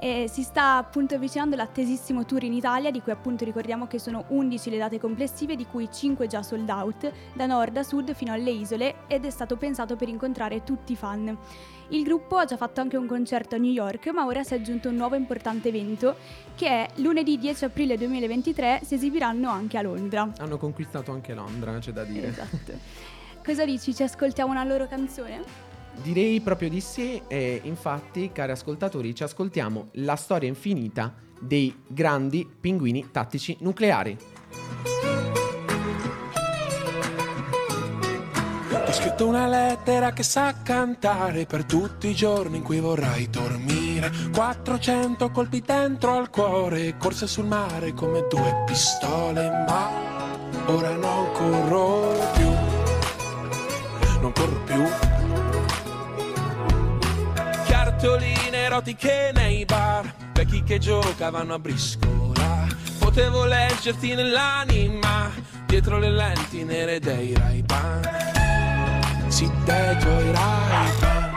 E 0.00 0.28
si 0.28 0.42
sta 0.42 0.76
appunto 0.76 1.16
avvicinando 1.16 1.56
l'attesissimo 1.56 2.24
tour 2.24 2.44
in 2.44 2.52
Italia, 2.52 2.90
di 2.90 3.00
cui 3.00 3.10
appunto 3.10 3.44
ricordiamo 3.44 3.86
che 3.86 3.98
sono 3.98 4.24
11 4.28 4.70
le 4.70 4.78
date 4.78 5.00
complessive, 5.00 5.56
di 5.56 5.66
cui 5.66 5.88
5 5.92 6.26
già 6.28 6.42
sold 6.42 6.68
out, 6.68 7.12
da 7.32 7.46
nord 7.46 7.76
a 7.76 7.82
sud 7.82 8.14
fino 8.14 8.32
alle 8.32 8.50
isole, 8.50 9.06
ed 9.08 9.24
è 9.24 9.30
stato 9.30 9.56
pensato 9.56 9.96
per 9.96 10.08
incontrare 10.08 10.62
tutti 10.62 10.92
i 10.92 10.96
fan. 10.96 11.36
Il 11.88 12.04
gruppo 12.04 12.36
ha 12.36 12.44
già 12.44 12.56
fatto 12.56 12.80
anche 12.80 12.96
un 12.96 13.06
concerto 13.06 13.54
a 13.54 13.58
New 13.58 13.70
York, 13.70 14.08
ma 14.08 14.24
ora 14.24 14.44
si 14.44 14.54
è 14.54 14.58
aggiunto 14.58 14.88
un 14.88 14.94
nuovo 14.94 15.16
importante 15.16 15.68
evento, 15.68 16.16
che 16.54 16.68
è 16.68 16.88
lunedì 16.96 17.38
10 17.38 17.64
aprile 17.64 17.96
2023 17.96 18.82
si 18.84 18.94
esibiranno 18.94 19.48
anche 19.50 19.78
a 19.78 19.82
Londra. 19.82 20.30
Hanno 20.38 20.58
conquistato 20.58 21.12
anche 21.12 21.34
Londra, 21.34 21.76
c'è 21.78 21.92
da 21.92 22.04
dire. 22.04 22.28
Esatto. 22.28 22.72
Cosa 23.42 23.64
dici? 23.64 23.94
Ci 23.94 24.02
ascoltiamo 24.02 24.52
una 24.52 24.64
loro 24.64 24.86
canzone? 24.86 25.67
Direi 26.02 26.40
proprio 26.40 26.68
di 26.68 26.80
sì 26.80 27.20
e 27.28 27.60
infatti, 27.64 28.30
cari 28.32 28.52
ascoltatori, 28.52 29.14
ci 29.14 29.24
ascoltiamo 29.24 29.88
la 29.94 30.16
storia 30.16 30.48
infinita 30.48 31.14
dei 31.38 31.82
grandi 31.86 32.48
pinguini 32.60 33.10
tattici 33.10 33.56
nucleari. 33.60 34.16
Ho 38.86 38.92
scritto 38.92 39.26
una 39.26 39.46
lettera 39.46 40.12
che 40.12 40.22
sa 40.22 40.62
cantare 40.62 41.44
per 41.44 41.64
tutti 41.64 42.08
i 42.08 42.14
giorni 42.14 42.56
in 42.56 42.62
cui 42.62 42.80
vorrai 42.80 43.28
dormire. 43.28 44.10
400 44.32 45.30
colpi 45.30 45.60
dentro 45.60 46.16
al 46.16 46.30
cuore, 46.30 46.96
corse 46.96 47.26
sul 47.26 47.44
mare 47.44 47.92
come 47.92 48.24
due 48.30 48.62
pistole, 48.64 49.50
ma 49.68 49.90
ora 50.66 50.94
non 50.96 51.32
corro 51.32 52.14
più. 52.32 52.48
Non 54.20 54.32
corro 54.32 54.62
più. 54.64 55.17
Cartoline 58.00 58.56
erotiche 58.58 59.32
nei 59.34 59.64
bar, 59.64 60.14
vecchi 60.32 60.62
che 60.62 60.78
giocavano 60.78 61.54
a 61.54 61.58
briscola. 61.58 62.64
Potevo 62.96 63.44
leggerti 63.44 64.14
nell'anima, 64.14 65.28
dietro 65.66 65.98
le 65.98 66.08
lenti 66.08 66.62
nere 66.62 67.00
dei 67.00 67.34
ray 67.34 67.64
sì 69.26 69.50
dei 69.64 69.98
tuoi 69.98 70.30
rai 70.30 71.27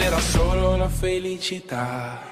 e 0.00 0.04
forse 0.04 0.04
era 0.04 0.20
solo 0.20 0.76
la 0.76 0.88
felicità. 0.88 2.28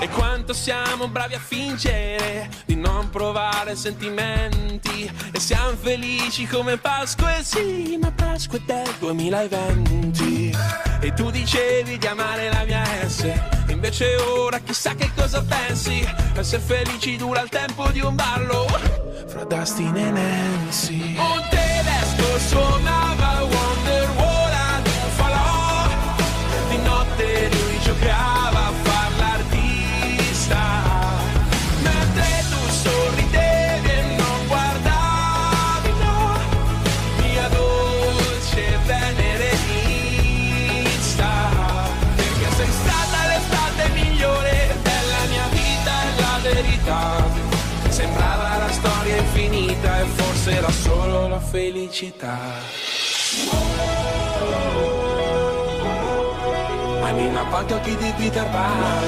E 0.00 0.08
quanto 0.08 0.54
siamo 0.54 1.08
bravi 1.08 1.34
a 1.34 1.38
fingere 1.38 2.48
di 2.64 2.74
non 2.74 3.10
provare 3.10 3.76
sentimenti. 3.76 5.10
E 5.32 5.40
siamo 5.40 5.76
felici 5.76 6.46
come 6.46 6.78
Pasqua 6.78 7.36
e 7.36 7.42
sì, 7.42 7.98
ma 8.00 8.10
Pasqua 8.12 8.58
è 8.58 8.62
del 8.64 8.94
2020 8.98 10.56
E 11.00 11.12
tu 11.12 11.30
dicevi 11.30 11.98
di 11.98 12.06
amare 12.06 12.50
la 12.50 12.64
mia 12.64 12.82
S 13.06 13.30
Invece 13.68 14.16
ora 14.16 14.58
chissà 14.58 14.94
che 14.94 15.10
cosa 15.14 15.42
pensi. 15.42 16.06
Essere 16.34 16.62
felici 16.62 17.16
dura 17.16 17.42
il 17.42 17.48
tempo 17.48 17.88
di 17.90 18.00
un 18.00 18.14
ballo 18.14 18.66
Fra 19.26 19.44
Dustin 19.44 19.96
e 19.96 20.10
Nancy. 20.10 21.16
Un 21.16 21.44
tedesco 21.50 22.38
suonava 22.38 23.07
e 49.96 50.04
forse 50.04 50.50
era 50.50 50.70
solo 50.70 51.28
la 51.28 51.40
felicità 51.40 52.38
Anima 57.02 57.44
quanto 57.44 57.80
chi 57.80 57.96
di 57.96 58.12
Peter 58.16 58.48
Pan 58.50 59.02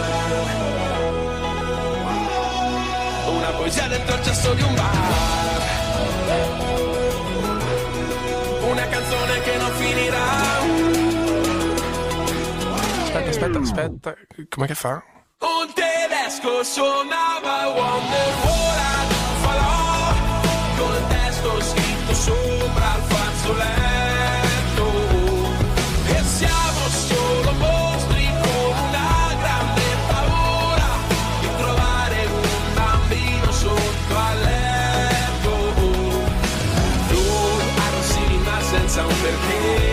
Una 3.27 3.51
poesia 3.51 3.87
dentro 3.89 4.15
il 4.17 4.23
cesso 4.25 4.55
di 4.55 4.63
un 4.63 4.75
bar 4.75 5.61
Una 8.71 8.87
canzone 8.89 9.41
che 9.43 9.57
non 9.57 9.71
finirà 9.73 10.99
Aspetta, 13.03 13.31
aspetta, 13.31 13.59
aspetta. 13.59 14.15
Com'è 14.49 14.67
che 14.67 14.75
fa? 14.75 15.03
Un 15.41 15.73
tedesco 15.75 16.63
suonava 16.63 17.67
Wonderwall 17.69 18.79
ad 18.79 19.90
fazzoletto 23.51 24.87
E 26.07 26.23
siamo 26.25 26.89
solo 26.89 27.53
mostri 27.53 28.29
con 28.43 28.75
una 28.89 29.35
grande 29.39 29.83
paura 30.09 30.89
Di 31.41 31.49
trovare 31.57 32.27
un 32.27 32.75
bambino 32.75 33.53
sotto 33.53 34.17
al 34.17 34.41
letto. 34.41 35.51
Arrossivi 37.87 38.39
ma 38.45 38.61
senza 38.61 39.05
un 39.05 39.15
perché 39.21 39.90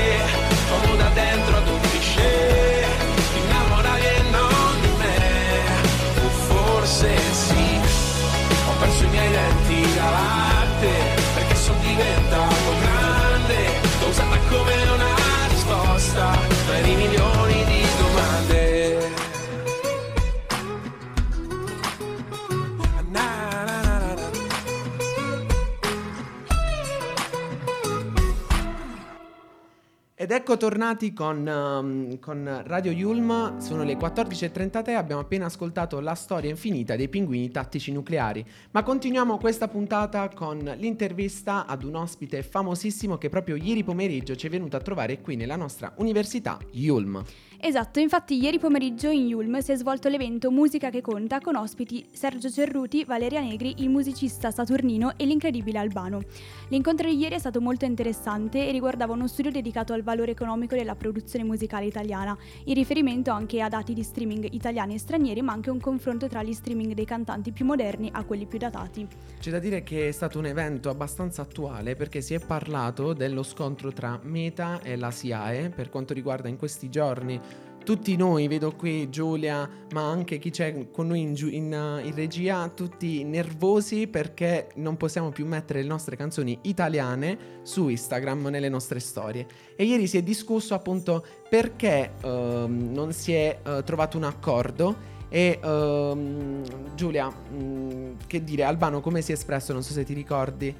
ecco 30.50 30.60
tornati 30.60 31.12
con, 31.12 31.46
um, 31.46 32.20
con 32.20 32.62
Radio 32.64 32.90
Yulm, 32.94 33.58
sono 33.58 33.84
le 33.84 33.98
14.33, 33.98 34.96
abbiamo 34.96 35.20
appena 35.20 35.48
ascoltato 35.48 36.00
la 36.00 36.16
storia 36.16 36.50
infinita 36.50 36.96
dei 36.96 37.10
pinguini 37.10 37.52
tattici 37.52 37.92
nucleari, 37.92 38.46
ma 38.72 38.82
continuiamo 38.82 39.40
questa 39.40 39.68
puntata 39.68 40.30
con 40.30 40.60
l'intervista 40.78 41.66
ad 41.66 41.84
un 41.84 41.96
ospite 41.96 42.44
famosissimo 42.44 43.18
che 43.18 43.28
proprio 43.28 43.58
ieri 43.58 43.84
pomeriggio 43.84 44.38
ci 44.38 44.48
è 44.48 44.50
venuto 44.50 44.78
a 44.78 44.80
trovare 44.80 45.20
qui 45.20 45.36
nella 45.36 45.58
nostra 45.58 45.92
università 45.98 46.58
Yulm. 46.72 47.22
Esatto, 47.60 48.00
infatti 48.00 48.40
ieri 48.40 48.60
pomeriggio 48.60 49.10
in 49.10 49.26
Yulm 49.26 49.58
si 49.60 49.72
è 49.72 49.76
svolto 49.76 50.10
l'evento 50.10 50.52
Musica 50.52 50.92
che 50.92 51.02
conta 51.02 51.40
con 51.40 51.56
ospiti 51.56 52.06
Sergio 52.12 52.52
Cerruti, 52.52 53.04
Valeria 53.04 53.42
Negri, 53.42 53.76
il 53.80 53.90
musicista 53.90 54.52
Saturnino 54.52 55.18
e 55.18 55.26
l'incredibile 55.26 55.80
Albano. 55.80 56.22
L'incontro 56.68 57.10
di 57.10 57.18
ieri 57.18 57.34
è 57.34 57.40
stato 57.40 57.60
molto 57.60 57.86
interessante 57.86 58.68
e 58.68 58.72
riguardava 58.72 59.14
uno 59.14 59.28
studio 59.28 59.50
dedicato 59.50 59.94
al 59.94 60.04
valore 60.04 60.32
economico 60.32 60.76
della 60.76 60.96
produzione 60.96 61.46
musicale 61.46 61.86
italiana, 61.86 62.38
in 62.66 62.76
riferimento 62.76 63.32
anche 63.32 63.60
a 63.60 63.70
dati 63.70 63.94
di 63.94 64.04
streaming 64.04 64.54
italiani 64.54 64.94
e 64.94 65.00
stranieri, 65.00 65.42
ma 65.42 65.54
anche 65.54 65.72
un 65.72 65.80
confronto 65.80 66.28
tra 66.28 66.44
gli 66.44 66.54
streaming 66.54 66.94
dei 66.94 67.06
cantanti 67.06 67.52
più 67.52 67.66
moderni 67.66 68.10
a 68.14 68.24
quelli 68.24 68.46
più 68.46 68.60
datati. 68.60 69.08
C'è 69.40 69.50
da 69.50 69.60
dire 69.60 69.82
che 69.82 70.10
è 70.10 70.12
stato 70.12 70.38
un 70.38 70.46
evento 70.46 70.92
abbastanza 70.92 71.42
attuale 71.42 71.96
perché 71.96 72.22
si 72.22 72.36
è 72.36 72.40
parlato 72.40 73.14
dello 73.14 73.42
scontro 73.42 73.92
tra 73.92 74.20
Meta 74.22 74.80
e 74.84 74.96
la 74.96 75.10
SIAE 75.10 75.70
per 75.70 75.90
quanto 75.90 76.14
riguarda 76.14 76.48
in 76.50 76.58
questi 76.58 76.90
giorni 76.90 77.46
tutti 77.88 78.18
noi, 78.18 78.50
vedo 78.50 78.76
qui 78.76 79.10
Giulia, 79.10 79.66
ma 79.94 80.02
anche 80.10 80.40
chi 80.40 80.50
c'è 80.50 80.92
con 80.92 81.08
noi 81.08 81.22
in, 81.22 81.34
giu- 81.36 81.54
in, 81.54 81.72
uh, 81.72 82.06
in 82.06 82.14
regia, 82.14 82.68
tutti 82.68 83.24
nervosi 83.24 84.08
perché 84.08 84.72
non 84.76 84.98
possiamo 84.98 85.30
più 85.30 85.46
mettere 85.46 85.82
le 85.82 85.88
nostre 85.88 86.18
canzoni 86.18 86.60
italiane 86.64 87.62
su 87.64 87.88
Instagram 87.88 88.48
nelle 88.48 88.68
nostre 88.68 89.00
storie. 89.00 89.48
E 89.78 89.86
ieri 89.86 90.06
si 90.06 90.18
è 90.18 90.22
discusso 90.22 90.74
appunto 90.74 91.26
perché 91.50 92.12
uh, 92.24 92.28
non 92.68 93.14
si 93.14 93.32
è 93.32 93.58
uh, 93.66 93.82
trovato 93.84 94.18
un 94.18 94.26
accordo 94.26 95.16
E 95.30 95.58
ehm, 95.62 96.94
Giulia, 96.94 97.30
mh, 97.30 98.18
che 98.28 98.44
dire, 98.44 98.64
Albano 98.64 99.00
come 99.00 99.22
si 99.22 99.32
è 99.32 99.36
espresso? 99.36 99.72
Non 99.72 99.82
so 99.82 99.94
se 99.94 100.04
ti 100.04 100.14
ricordi. 100.14 100.76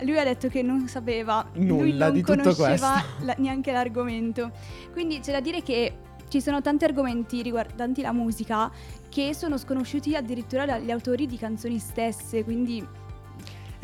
Lui 0.00 0.18
ha 0.18 0.24
detto 0.24 0.48
che 0.48 0.62
non 0.62 0.88
sapeva 0.88 1.46
Nulla 1.54 2.06
non 2.06 2.14
di 2.14 2.22
tutto 2.22 2.54
questo. 2.54 2.86
la- 3.20 3.34
neanche 3.38 3.72
l'argomento. 3.72 4.50
Quindi 4.92 5.20
c'è 5.20 5.32
da 5.32 5.40
dire 5.40 5.62
che 5.62 5.92
ci 6.28 6.40
sono 6.40 6.60
tanti 6.60 6.84
argomenti 6.84 7.42
riguardanti 7.42 8.02
la 8.02 8.12
musica 8.12 8.70
che 9.08 9.34
sono 9.34 9.56
sconosciuti 9.56 10.14
addirittura 10.14 10.66
dagli 10.66 10.90
autori 10.90 11.26
di 11.26 11.36
canzoni 11.38 11.78
stesse, 11.78 12.44
quindi 12.44 12.86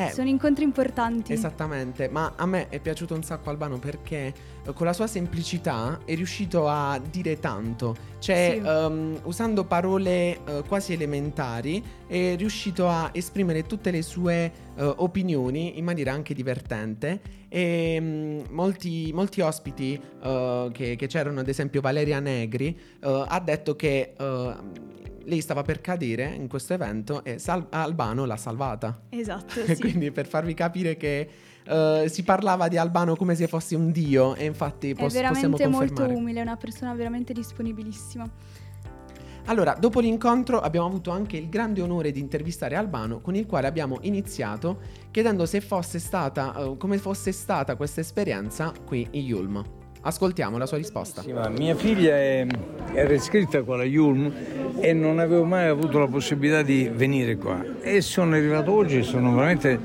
Eh, 0.09 0.12
sono 0.12 0.28
incontri 0.28 0.64
importanti. 0.64 1.32
Esattamente, 1.32 2.09
ma 2.09 2.32
a 2.37 2.47
me 2.47 2.68
è 2.68 2.78
piaciuto 2.80 3.14
un 3.14 3.23
sacco 3.23 3.50
Albano 3.50 3.78
perché 3.78 4.32
eh, 4.64 4.73
con 4.73 4.87
la 4.87 4.92
sua 4.92 5.06
semplicità 5.06 6.00
è 6.04 6.14
riuscito 6.14 6.68
a 6.68 7.00
dire 7.11 7.38
tanto, 7.40 7.94
cioè 8.18 8.59
Sì. 8.61 8.66
ehm, 8.66 9.21
usando 9.25 9.64
parole 9.64 10.11
eh, 10.44 10.62
quasi 10.66 10.92
elementari 10.92 11.82
è 12.06 12.35
riuscito 12.37 12.88
a 12.88 13.11
esprimere 13.12 13.64
tutte 13.64 13.90
le 13.90 14.02
sue 14.02 14.52
eh, 14.76 14.85
opinioni 14.97 15.78
in 15.78 15.85
maniera 15.85 16.12
anche 16.12 16.35
divertente 16.35 17.21
e 17.49 17.99
mm, 18.00 18.40
molti, 18.50 19.11
molti 19.12 19.40
ospiti 19.40 20.00
eh, 20.23 20.71
che, 20.73 20.97
che 20.97 21.06
c'erano, 21.06 21.40
ad 21.40 21.49
esempio 21.49 21.80
Valeria 21.80 22.21
Negri, 22.21 22.78
ha 23.00 23.40
detto 23.40 23.75
che 23.76 24.14
lei 25.26 25.41
stava 25.41 25.62
per 25.62 25.81
cadere 25.81 26.35
in 26.35 26.49
questo 26.49 26.75
evento 26.75 27.25
e 27.25 27.38
Sal- 27.38 27.67
Albano 27.71 28.25
l'ha 28.25 28.37
salvata. 28.37 29.02
Esatto, 29.09 29.64
sì. 29.67 29.76
Quindi 29.79 30.11
per 30.11 30.26
farvi 30.26 30.55
capire 30.55 30.97
che 30.97 31.29
eh, 31.64 32.05
si 32.09 32.23
parlava 32.23 32.69
di 32.69 32.76
Albano 32.76 33.17
come 33.17 33.35
se 33.35 33.47
fosse 33.47 33.75
un 33.76 33.91
dio 33.93 34.35
e 34.35 34.45
infatti 34.45 34.91
È 34.91 34.95
pos- 34.95 35.12
possiamo 35.12 35.33
veramente 35.35 35.67
molto 35.69 35.87
confermare. 35.95 36.14
umile, 36.14 36.38
è 36.41 36.43
una 36.43 36.57
persona 36.57 36.95
veramente 36.95 37.33
disponibilissima. 37.33 38.29
Allora, 39.47 39.75
dopo 39.75 39.99
l'incontro 39.99 40.61
abbiamo 40.61 40.87
avuto 40.87 41.11
anche 41.11 41.37
il 41.37 41.49
grande 41.49 41.81
onore 41.83 42.12
di 42.12 42.21
intervistare 42.21 42.76
Albano 42.76 43.21
con 43.21 43.35
il 43.35 43.45
quale 43.47 43.67
abbiamo 43.67 43.99
iniziato 44.02 44.79
chiedendo 45.11 45.47
se 45.47 45.61
fosse 45.61 45.99
stata, 45.99 46.55
eh, 46.55 46.76
come 46.76 46.99
fosse 46.99 47.33
stata 47.33 47.75
questa 47.75 48.00
esperienza 48.00 48.73
qui 48.85 49.07
in 49.11 49.25
Yulm. 49.25 49.64
Ascoltiamo 50.04 50.59
la 50.59 50.66
sua 50.66 50.78
risposta. 50.78 51.23
Sì, 51.23 51.32
ma 51.32 51.49
mia 51.49 51.76
figlia 51.76 52.16
è, 52.16 52.44
era 52.92 53.12
iscritta 53.12 53.62
qua 53.62 53.75
alla 53.75 53.85
Yulm 53.85 54.32
e 54.80 54.92
non 54.92 55.21
avevo 55.21 55.44
mai 55.44 55.68
avuto 55.68 56.00
la 56.00 56.09
possibilità 56.09 56.62
di 56.62 56.90
venire 56.92 57.37
qua. 57.37 57.64
E 57.80 58.00
sono 58.00 58.35
arrivato 58.35 58.73
oggi 58.73 58.99
e 58.99 59.02
sono 59.04 59.32
veramente 59.32 59.80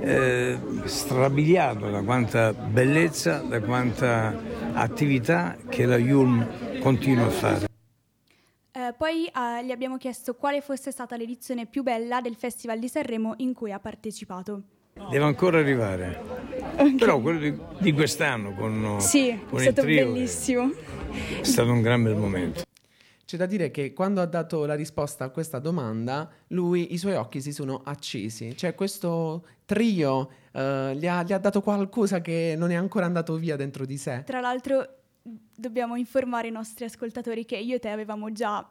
eh, 0.00 0.58
strabiliato 0.84 1.88
da 1.88 2.02
quanta 2.02 2.52
bellezza, 2.52 3.38
da 3.38 3.60
quanta 3.62 4.38
attività 4.74 5.56
che 5.68 5.86
la 5.86 5.96
Yulm 5.96 6.80
continua 6.80 7.26
a 7.26 7.30
fare. 7.30 7.66
Eh, 8.72 8.94
poi 8.96 9.24
eh, 9.26 9.64
gli 9.64 9.70
abbiamo 9.70 9.96
chiesto 9.96 10.34
quale 10.34 10.60
fosse 10.60 10.90
stata 10.90 11.16
l'edizione 11.16 11.64
più 11.64 11.82
bella 11.82 12.20
del 12.20 12.34
Festival 12.34 12.78
di 12.78 12.88
Sanremo 12.88 13.34
in 13.38 13.54
cui 13.54 13.72
ha 13.72 13.78
partecipato. 13.78 14.62
Deve 14.94 15.24
ancora 15.24 15.58
arrivare. 15.58 16.20
Però 16.98 17.20
quello 17.20 17.38
di, 17.38 17.58
di 17.78 17.92
quest'anno 17.92 18.54
con, 18.54 18.96
Sì, 19.00 19.38
con 19.48 19.60
è 19.60 19.64
il 19.64 19.70
stato 19.70 19.86
trio 19.86 20.12
bellissimo. 20.12 20.70
è 21.40 21.44
stato 21.44 21.70
un 21.70 21.80
gran 21.82 22.02
bel 22.02 22.16
momento. 22.16 22.62
C'è 23.24 23.36
da 23.36 23.46
dire 23.46 23.70
che 23.70 23.92
quando 23.94 24.20
ha 24.20 24.26
dato 24.26 24.66
la 24.66 24.74
risposta 24.74 25.24
a 25.24 25.28
questa 25.30 25.58
domanda, 25.58 26.30
lui, 26.48 26.92
i 26.92 26.98
suoi 26.98 27.14
occhi 27.14 27.40
si 27.40 27.52
sono 27.52 27.80
accesi. 27.84 28.54
Cioè, 28.56 28.74
questo 28.74 29.46
trio 29.64 30.30
eh, 30.52 30.92
gli, 30.96 31.06
ha, 31.06 31.22
gli 31.22 31.32
ha 31.32 31.38
dato 31.38 31.62
qualcosa 31.62 32.20
che 32.20 32.54
non 32.58 32.70
è 32.70 32.74
ancora 32.74 33.06
andato 33.06 33.34
via 33.36 33.56
dentro 33.56 33.86
di 33.86 33.96
sé. 33.96 34.22
Tra 34.26 34.40
l'altro 34.40 34.96
dobbiamo 35.56 35.96
informare 35.96 36.48
i 36.48 36.50
nostri 36.50 36.84
ascoltatori 36.84 37.44
che 37.46 37.56
io 37.56 37.76
e 37.76 37.78
te 37.78 37.88
avevamo 37.88 38.32
già 38.32 38.68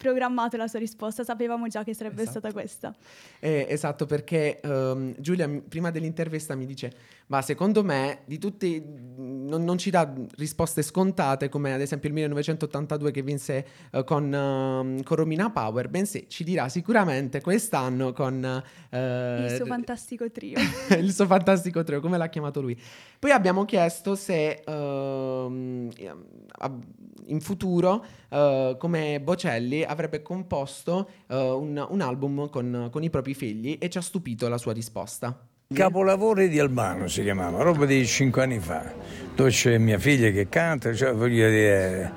programmato 0.00 0.56
la 0.56 0.66
sua 0.66 0.78
risposta, 0.78 1.24
sapevamo 1.24 1.68
già 1.68 1.84
che 1.84 1.92
sarebbe 1.92 2.22
Esatto. 2.22 2.38
stata 2.38 2.52
questa. 2.54 2.94
Eh, 3.38 3.66
esatto, 3.68 4.06
perché 4.06 4.58
ehm, 4.60 5.14
Giulia 5.18 5.46
m- 5.46 5.60
prima 5.68 5.90
dell'intervista 5.90 6.54
mi 6.54 6.64
dice: 6.64 6.90
Ma 7.26 7.42
secondo 7.42 7.84
me 7.84 8.20
di 8.24 8.38
tutti 8.38 8.82
non, 9.16 9.62
non 9.62 9.76
ci 9.76 9.90
dà 9.90 10.10
risposte 10.36 10.80
scontate, 10.80 11.50
come 11.50 11.74
ad 11.74 11.82
esempio 11.82 12.08
il 12.08 12.14
1982 12.14 13.10
che 13.10 13.20
vinse 13.22 13.66
eh, 13.92 14.04
con, 14.04 14.32
ehm, 14.32 15.02
con 15.02 15.16
Romina 15.18 15.50
Power, 15.50 15.88
bensì 15.88 16.24
ci 16.28 16.44
dirà 16.44 16.70
sicuramente 16.70 17.42
quest'anno 17.42 18.14
con 18.14 18.42
eh, 18.90 19.44
Il 19.44 19.50
suo 19.56 19.66
fantastico 19.66 20.30
trio. 20.30 20.58
il 20.98 21.12
suo 21.12 21.26
fantastico 21.26 21.84
trio, 21.84 22.00
come 22.00 22.16
l'ha 22.16 22.28
chiamato 22.30 22.62
lui. 22.62 22.78
Poi 23.18 23.32
abbiamo 23.32 23.66
chiesto 23.66 24.14
se 24.14 24.62
ab- 24.64 26.82
in 27.26 27.40
futuro, 27.40 28.04
eh, 28.28 28.76
come 28.78 29.20
Bocelli, 29.20 29.82
avrebbe 29.82 30.22
composto 30.22 31.08
eh, 31.28 31.36
un, 31.36 31.86
un 31.88 32.00
album 32.00 32.48
con, 32.48 32.88
con 32.90 33.02
i 33.02 33.10
propri 33.10 33.34
figli 33.34 33.78
e 33.80 33.88
ci 33.88 33.98
ha 33.98 34.02
stupito 34.02 34.48
la 34.48 34.58
sua 34.58 34.72
risposta. 34.72 35.46
Capolavori 35.72 36.48
di 36.48 36.58
Albano 36.58 37.06
si 37.06 37.22
chiamava, 37.22 37.62
roba 37.62 37.86
di 37.86 38.04
cinque 38.04 38.42
anni 38.42 38.58
fa, 38.58 38.92
dove 39.36 39.50
c'è 39.50 39.78
mia 39.78 39.98
figlia 39.98 40.30
che 40.30 40.48
canta, 40.48 40.92
cioè 40.92 41.12
voglio 41.12 41.48
dire, 41.48 42.12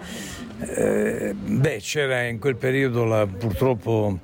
eh, 0.60 1.34
beh 1.34 1.78
c'era 1.80 2.24
in 2.24 2.40
quel 2.40 2.56
periodo 2.56 3.04
la- 3.06 3.26
purtroppo 3.26 4.20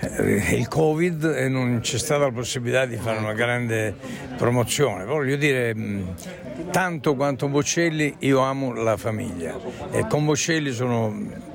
eh, 0.00 0.54
il 0.56 0.68
Covid 0.68 1.24
e 1.24 1.48
non 1.48 1.80
c'è 1.80 1.98
stata 1.98 2.24
la 2.24 2.32
possibilità 2.32 2.86
di 2.86 2.96
fare 2.96 3.18
una 3.18 3.32
grande 3.32 3.94
promozione, 4.36 5.04
voglio 5.04 5.36
dire, 5.36 5.74
tanto 6.70 7.14
quanto 7.14 7.48
Bocelli 7.48 8.16
io 8.20 8.40
amo 8.40 8.72
la 8.72 8.96
famiglia. 8.96 9.58
E 9.90 10.06
con 10.08 10.24
Bocelli 10.24 10.72
sono 10.72 11.52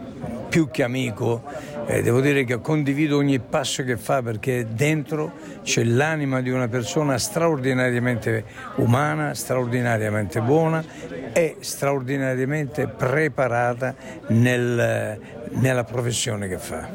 più 0.49 0.69
che 0.71 0.83
amico, 0.83 1.43
eh, 1.89 2.03
devo 2.03 2.21
dire 2.21 2.43
che 2.43 2.61
condivido 2.61 3.17
ogni 3.17 3.39
passo 3.39 3.83
che 3.83 3.97
fa 3.97 4.21
perché 4.21 4.67
dentro 4.71 5.33
c'è 5.63 5.83
l'anima 5.83 6.39
di 6.39 6.51
una 6.51 6.67
persona 6.67 7.17
straordinariamente 7.17 8.45
umana, 8.75 9.33
straordinariamente 9.33 10.39
buona 10.39 10.85
e 11.33 11.57
straordinariamente 11.61 12.87
preparata 12.87 13.95
nel- 14.27 15.19
nella 15.49 15.83
professione 15.83 16.47
che 16.47 16.59
fa. 16.59 16.87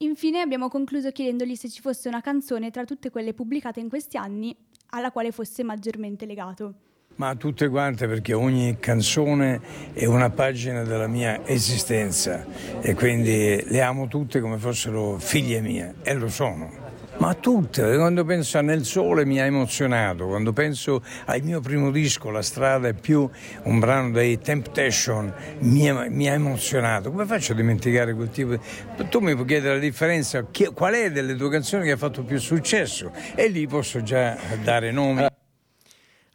Infine 0.00 0.42
abbiamo 0.42 0.68
concluso 0.68 1.10
chiedendogli 1.10 1.54
se 1.56 1.70
ci 1.70 1.80
fosse 1.80 2.08
una 2.08 2.20
canzone 2.20 2.70
tra 2.70 2.84
tutte 2.84 3.08
quelle 3.08 3.32
pubblicate 3.32 3.80
in 3.80 3.88
questi 3.88 4.18
anni 4.18 4.54
alla 4.90 5.10
quale 5.10 5.32
fosse 5.32 5.62
maggiormente 5.62 6.26
legato. 6.26 6.74
Ma 7.16 7.36
tutte 7.36 7.68
quante 7.68 8.08
perché 8.08 8.32
ogni 8.32 8.76
canzone 8.80 9.60
è 9.92 10.04
una 10.04 10.30
pagina 10.30 10.82
della 10.82 11.06
mia 11.06 11.46
esistenza 11.46 12.44
e 12.80 12.94
quindi 12.94 13.62
le 13.66 13.82
amo 13.82 14.08
tutte 14.08 14.40
come 14.40 14.58
fossero 14.58 15.18
figlie 15.18 15.60
mie 15.60 15.94
e 16.02 16.12
lo 16.14 16.28
sono. 16.28 16.82
Ma 17.18 17.32
tutte, 17.34 17.96
quando 17.96 18.24
penso 18.24 18.58
a 18.58 18.60
Nel 18.60 18.84
Sole 18.84 19.24
mi 19.24 19.40
ha 19.40 19.44
emozionato, 19.44 20.26
quando 20.26 20.52
penso 20.52 21.00
al 21.26 21.42
mio 21.42 21.60
primo 21.60 21.92
disco, 21.92 22.30
La 22.30 22.42
strada 22.42 22.88
è 22.88 22.92
più 22.94 23.30
un 23.62 23.78
brano 23.78 24.10
dei 24.10 24.40
Temptation, 24.40 25.32
mi, 25.60 25.88
ha- 25.88 26.06
mi 26.10 26.28
ha 26.28 26.32
emozionato. 26.32 27.12
Come 27.12 27.24
faccio 27.26 27.52
a 27.52 27.54
dimenticare 27.54 28.14
quel 28.14 28.30
tipo 28.30 28.50
di... 28.50 28.60
Tu 29.08 29.20
mi 29.20 29.34
puoi 29.34 29.46
chiedere 29.46 29.74
la 29.74 29.80
differenza, 29.80 30.44
chi- 30.50 30.70
qual 30.74 30.94
è 30.94 31.12
delle 31.12 31.36
tue 31.36 31.50
canzoni 31.50 31.84
che 31.84 31.92
ha 31.92 31.96
fatto 31.96 32.24
più 32.24 32.38
successo? 32.38 33.12
E 33.36 33.46
lì 33.46 33.68
posso 33.68 34.02
già 34.02 34.36
dare 34.64 34.90
nomi. 34.90 35.33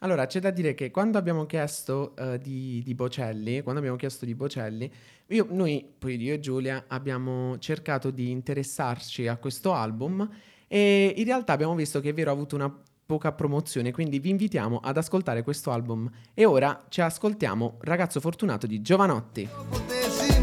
Allora, 0.02 0.26
c'è 0.26 0.40
da 0.40 0.50
dire 0.50 0.74
che 0.74 0.90
quando 0.90 1.18
abbiamo 1.18 1.44
chiesto 1.44 2.14
eh, 2.16 2.38
di, 2.38 2.82
di 2.82 2.94
Bocelli, 2.94 3.60
quando 3.60 3.80
abbiamo 3.80 3.98
chiesto 3.98 4.24
di 4.24 4.34
Bocelli, 4.34 4.90
io- 5.28 5.46
noi, 5.50 5.86
poi 5.98 6.16
io 6.16 6.34
e 6.34 6.40
Giulia, 6.40 6.84
abbiamo 6.88 7.58
cercato 7.58 8.10
di 8.10 8.30
interessarci 8.30 9.26
a 9.26 9.36
questo 9.36 9.74
album 9.74 10.26
e 10.66 11.12
in 11.14 11.24
realtà 11.24 11.52
abbiamo 11.52 11.74
visto 11.74 12.00
che 12.00 12.10
è 12.10 12.14
vero 12.14 12.30
ha 12.30 12.32
avuto 12.32 12.54
una 12.54 12.74
poca 13.04 13.32
promozione, 13.32 13.92
quindi 13.92 14.20
vi 14.20 14.30
invitiamo 14.30 14.78
ad 14.82 14.96
ascoltare 14.96 15.42
questo 15.42 15.70
album. 15.70 16.08
E 16.32 16.46
ora 16.46 16.86
ci 16.88 17.02
ascoltiamo 17.02 17.76
Ragazzo 17.80 18.20
Fortunato 18.20 18.66
di 18.66 18.80
Giovanotti. 18.80 19.48
potessi 19.68 20.42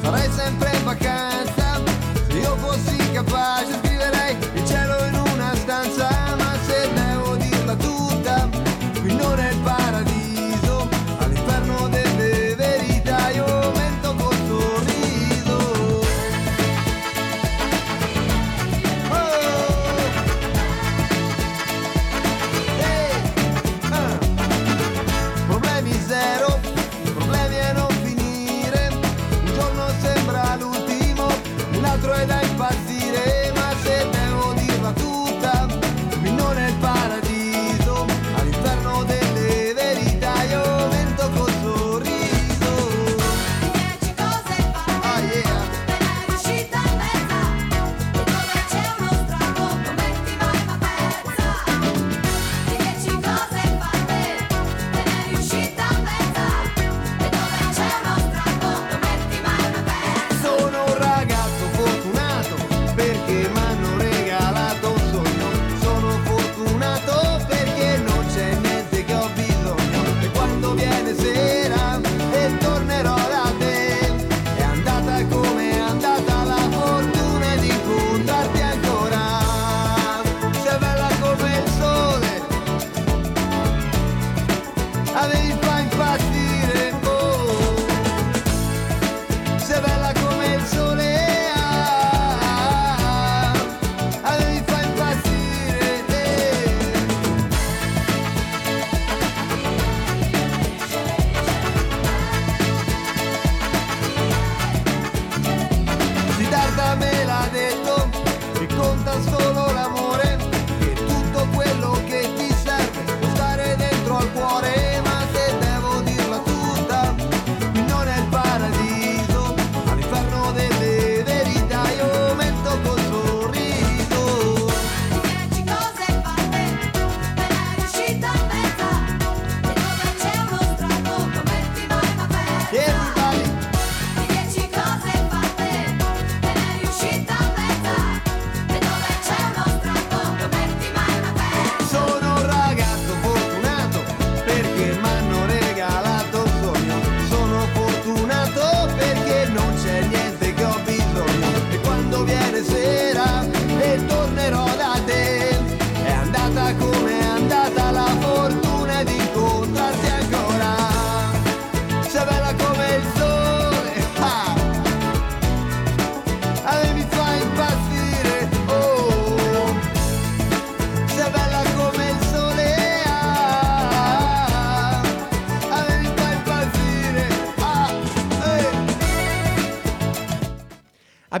sarei 0.00 0.30
sempre 0.30 0.76
in 0.76 0.84
vacanza 0.84 1.80
io 2.34 2.56
fossi 2.56 3.12
capace 3.12 3.61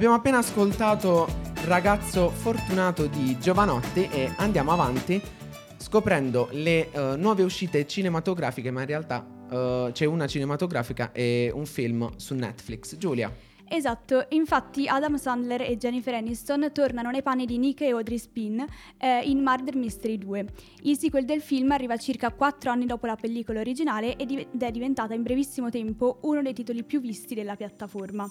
Abbiamo 0.02 0.18
appena 0.18 0.38
ascoltato 0.38 1.28
Ragazzo 1.66 2.28
Fortunato 2.30 3.06
di 3.06 3.38
Giovanotti 3.38 4.08
e 4.10 4.34
andiamo 4.38 4.72
avanti 4.72 5.22
scoprendo 5.76 6.48
le 6.50 6.90
eh, 6.90 7.14
nuove 7.16 7.44
uscite 7.44 7.86
cinematografiche, 7.86 8.72
ma 8.72 8.80
in 8.80 8.86
realtà 8.88 9.24
eh, 9.48 9.90
c'è 9.92 10.04
una 10.04 10.26
cinematografica 10.26 11.12
e 11.12 11.52
un 11.54 11.66
film 11.66 12.16
su 12.16 12.34
Netflix. 12.34 12.96
Giulia. 12.96 13.32
Esatto, 13.68 14.26
infatti 14.30 14.88
Adam 14.88 15.14
Sandler 15.14 15.62
e 15.62 15.76
Jennifer 15.76 16.14
Aniston 16.14 16.70
tornano 16.72 17.12
nei 17.12 17.22
panni 17.22 17.46
di 17.46 17.58
Nick 17.58 17.82
e 17.82 17.92
Audrey 17.92 18.18
Spin 18.18 18.66
eh, 18.98 19.20
in 19.22 19.38
Murder 19.38 19.76
Mystery 19.76 20.18
2. 20.18 20.46
Il 20.82 20.98
sequel 20.98 21.24
del 21.24 21.40
film 21.40 21.70
arriva 21.70 21.96
circa 21.96 22.32
4 22.32 22.72
anni 22.72 22.86
dopo 22.86 23.06
la 23.06 23.14
pellicola 23.14 23.60
originale 23.60 24.16
ed 24.16 24.46
è 24.58 24.70
diventata 24.72 25.14
in 25.14 25.22
brevissimo 25.22 25.70
tempo 25.70 26.18
uno 26.22 26.42
dei 26.42 26.54
titoli 26.54 26.82
più 26.82 27.00
visti 27.00 27.36
della 27.36 27.54
piattaforma. 27.54 28.28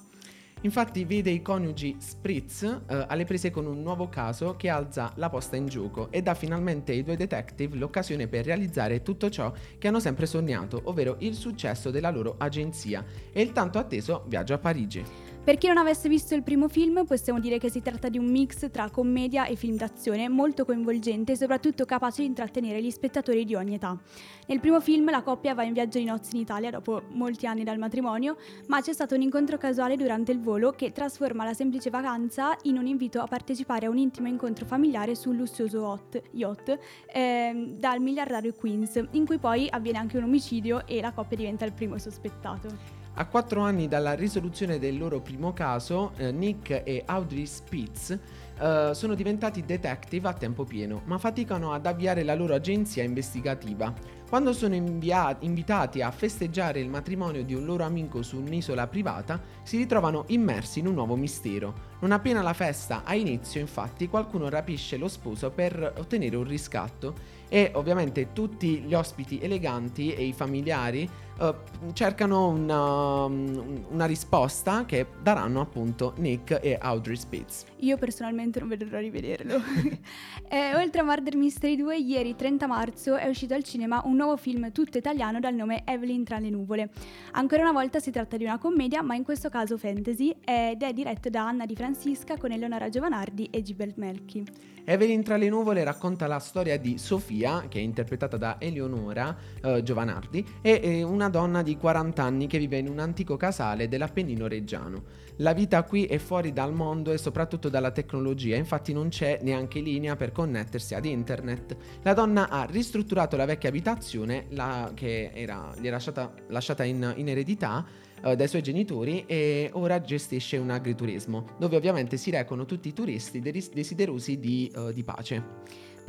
Infatti 0.63 1.06
vede 1.06 1.32
i 1.32 1.41
coniugi 1.41 1.95
Spritz 1.97 2.62
eh, 2.62 3.06
alle 3.08 3.26
prese 3.26 3.50
con 3.50 3.65
un 3.65 3.82
nuovo 3.82 4.10
caso 4.10 4.56
che 4.56 4.69
alza 4.69 5.12
la 5.15 5.28
posta 5.28 5.56
in 5.56 5.65
gioco 5.65 6.12
e 6.12 6.21
dà 6.21 6.36
finalmente 6.36 6.91
ai 6.91 7.04
due 7.04 7.17
detective 7.17 7.78
l'occasione 7.78 8.28
per 8.28 8.45
realizzare 8.45 9.02
tutto 9.02 9.32
ciò 9.32 9.52
che 9.80 9.88
hanno 9.88 10.00
sempre 10.00 10.28
sognato, 10.28 10.80
ovvero 10.84 11.15
il 11.19 11.34
successo 11.34 11.89
della 11.89 12.12
loro 12.12 12.36
agenzia 12.38 13.04
e 13.32 13.41
il 13.41 13.54
tanto 13.54 13.80
atteso 13.80 14.24
viaggio 14.28 14.54
a 14.54 14.60
Parigi. 14.60 15.31
Per 15.43 15.58
chi 15.58 15.65
non 15.65 15.77
avesse 15.77 16.08
visto 16.08 16.36
il 16.36 16.43
primo 16.43 16.67
film, 16.67 17.04
possiamo 17.04 17.39
dire 17.39 17.58
che 17.58 17.71
si 17.71 17.82
tratta 17.82 18.10
di 18.10 18.19
un 18.19 18.30
mix 18.30 18.69
tra 18.69 18.91
commedia 18.91 19.45
e 19.47 19.56
film 19.56 19.75
d'azione 19.75 20.30
molto 20.30 20.65
coinvolgente 20.65 21.32
e 21.32 21.36
soprattutto 21.36 21.84
capace 21.84 22.21
di 22.21 22.27
intrattenere 22.27 22.80
gli 22.80 22.91
spettatori 22.91 23.43
di 23.43 23.56
ogni 23.56 23.73
età. 23.73 23.97
Nel 24.45 24.60
primo 24.60 24.80
film 24.80 25.10
la 25.10 25.23
coppia 25.23 25.56
va 25.56 25.63
in 25.63 25.73
viaggio 25.73 25.97
di 25.97 26.06
nozze 26.06 26.36
in 26.36 26.41
Italia 26.41 26.69
dopo 26.69 27.01
molti 27.13 27.47
anni 27.47 27.63
dal 27.63 27.80
matrimonio, 27.80 28.38
ma 28.67 28.82
c'è 28.82 28.93
stato 28.93 29.15
un 29.15 29.23
incontro 29.23 29.58
casuale 29.58 29.97
durante 29.97 30.32
il 30.32 30.39
volo 30.39 30.73
che 30.73 30.91
trasforma 30.91 31.43
la 31.43 31.56
semplice 31.56 31.89
vacanza 31.89 32.56
in 32.63 32.77
un 32.77 32.86
invito 32.86 33.19
a 33.19 33.25
partecipare 33.25 33.88
a 33.88 33.89
un 33.89 33.97
intimo 33.97 34.27
incontro 34.27 34.67
familiare 34.67 35.15
sul 35.15 35.38
lussuoso 35.38 35.88
hot- 35.88 36.21
yacht 36.34 36.77
ehm, 37.12 37.80
dal 37.80 37.99
miliardario 37.99 38.54
Queens, 38.54 39.04
in 39.13 39.25
cui 39.25 39.39
poi 39.39 39.67
avviene 39.71 39.97
anche 39.97 40.17
un 40.17 40.23
omicidio 40.25 40.86
e 40.86 41.01
la 41.01 41.12
coppia 41.12 41.36
diventa 41.36 41.65
il 41.65 41.73
primo 41.73 41.97
sospettato. 41.97 43.01
A 43.13 43.26
quattro 43.26 43.60
anni 43.62 43.89
dalla 43.89 44.13
risoluzione 44.13 44.80
del 44.80 44.97
loro 44.97 45.19
primo 45.19 45.52
caso, 45.52 46.13
eh, 46.15 46.32
Nick 46.32 46.82
e 46.86 47.04
Audrey 47.06 47.45
Spitz 47.45 48.17
eh, 48.62 48.91
sono 48.93 49.15
diventati 49.15 49.65
detective 49.65 50.28
a 50.28 50.34
tempo 50.34 50.63
pieno, 50.65 51.02
ma 51.06 51.17
faticano 51.17 51.74
ad 51.74 51.88
avviare 51.88 52.24
la 52.24 52.36
loro 52.36 52.54
agenzia 52.54 53.02
investigativa. 53.02 53.91
Quando 54.30 54.54
sono 54.54 54.76
invia- 54.76 55.36
invitati 55.39 56.02
a 56.02 56.12
festeggiare 56.12 56.80
il 56.80 56.88
matrimonio 56.88 57.43
di 57.43 57.54
un 57.54 57.65
loro 57.65 57.84
amico 57.84 58.21
su 58.21 58.38
un'isola 58.38 58.88
privata, 58.88 59.41
si 59.63 59.78
ritrovano 59.78 60.26
immersi 60.28 60.80
in 60.80 60.88
un 60.88 60.93
nuovo 60.93 61.15
mistero. 61.15 61.89
Non 62.00 62.12
appena 62.12 62.41
la 62.41 62.54
festa 62.54 63.02
ha 63.04 63.15
inizio, 63.15 63.60
infatti, 63.60 64.08
qualcuno 64.08 64.47
rapisce 64.47 64.95
lo 64.97 65.08
sposo 65.08 65.50
per 65.50 65.95
ottenere 65.97 66.36
un 66.36 66.45
riscatto 66.45 67.39
e 67.50 67.71
ovviamente 67.74 68.32
tutti 68.32 68.80
gli 68.80 68.93
ospiti 68.93 69.39
eleganti 69.41 70.13
e 70.13 70.24
i 70.24 70.34
familiari 70.34 71.10
eh, 71.39 71.54
cercano 71.91 72.47
una, 72.47 73.26
una 73.26 74.06
risposta 74.06 74.86
che 74.86 75.08
daranno 75.21 75.60
appunto 75.60 76.13
Nick 76.17 76.60
e 76.62 76.78
Audrey 76.80 77.17
Spitz. 77.17 77.65
Io 77.82 77.98
personalmente 77.98 78.60
non 78.60 78.70
vedo 78.70 78.86
l'ora 78.86 79.02
di 79.02 79.10
vederlo. 79.10 79.62
Eh, 80.52 80.76
oltre 80.76 81.00
a 81.00 81.06
Murder 81.06 81.38
Mystery 81.38 81.78
2, 81.78 81.98
ieri 82.00 82.36
30 82.36 82.67
marzo 82.67 83.15
è 83.15 83.30
uscito 83.30 83.54
al 83.54 83.63
cinema 83.63 84.02
un 84.04 84.17
nuovo 84.17 84.36
film 84.36 84.74
tutto 84.74 84.98
italiano 84.98 85.39
dal 85.39 85.54
nome 85.54 85.84
Evelyn 85.86 86.26
tra 86.26 86.39
le 86.39 86.50
nuvole. 86.50 86.89
Ancora 87.32 87.62
una 87.62 87.72
volta 87.72 88.02
si 88.02 88.12
tratta 88.12 88.36
di 88.36 88.44
una 88.44 88.58
commedia, 88.58 89.02
ma 89.02 89.15
in 89.15 89.24
questo 89.24 89.48
caso 89.48 89.78
fantasy, 89.78 90.36
ed 90.44 90.84
è 90.84 90.91
diretto 90.91 91.30
da 91.30 91.48
Anna 91.48 91.65
Di 91.65 91.74
Francisca 91.74 92.36
con 92.36 92.52
Eleonora 92.52 92.89
Giovanardi 92.89 93.48
e 93.50 93.62
Gilbert 93.62 93.96
Melchi. 93.96 94.44
Evelyn 94.84 95.24
tra 95.24 95.38
le 95.38 95.48
nuvole 95.48 95.84
racconta 95.84 96.28
la 96.28 96.39
storia 96.39 96.78
di 96.78 96.98
Sofia, 96.98 97.65
che 97.70 97.80
è 97.80 97.82
interpretata 97.82 98.38
da 98.38 98.58
Eleonora 98.60 99.38
eh, 99.62 99.84
Giovanardi, 99.84 100.46
è 100.62 100.80
eh, 100.84 101.04
una 101.04 101.30
donna 101.30 101.62
di 101.62 101.78
40 101.78 102.22
anni 102.22 102.48
che 102.48 102.58
vive 102.58 102.80
in 102.80 102.89
un 102.89 103.00
antico 103.00 103.38
casale 103.38 103.88
dell'Appennino 103.88 104.48
reggiano. 104.48 105.04
La 105.38 105.54
vita 105.54 105.84
qui 105.84 106.06
è 106.06 106.17
fuori 106.17 106.54
dal 106.54 106.74
mondo 106.74 107.12
e 107.12 107.17
soprattutto 107.17 107.70
dalla 107.70 107.91
tecnologia, 107.91 108.56
infatti 108.56 108.94
non 108.94 109.10
c'è 109.10 109.39
neanche 109.41 109.80
linea 109.80 110.15
per 110.15 110.32
connettersi 110.32 110.94
ad 110.94 111.06
internet. 111.06 111.76
La 112.04 112.13
donna 112.13 112.50
ha 112.50 112.65
ristrutturato 112.65 113.36
la 113.38 113.46
vecchia 113.46 113.70
abitazione, 113.70 114.46
la- 114.50 114.91
che 114.94 115.32
era, 115.34 115.74
gli 115.80 115.88
era 115.88 115.96
lasciata, 115.96 116.34
lasciata 116.50 116.84
in, 116.84 117.13
in 117.15 117.30
eredità, 117.30 117.86
eh, 118.24 118.36
dai 118.36 118.48
suoi 118.48 118.62
genitori 118.62 119.24
e 119.26 119.70
ora 119.74 120.00
gestisce 120.02 120.58
un 120.58 120.70
agriturismo, 120.70 121.48
dove 121.58 121.76
ovviamente 121.76 122.17
si 122.17 122.30
recano 122.30 122.65
tutti 122.65 122.89
i 122.89 122.94
turisti 122.94 123.39
desiderosi 123.39 124.39
di, 124.39 124.72
eh, 124.76 124.94
di 124.94 125.04
pace. 125.04 125.44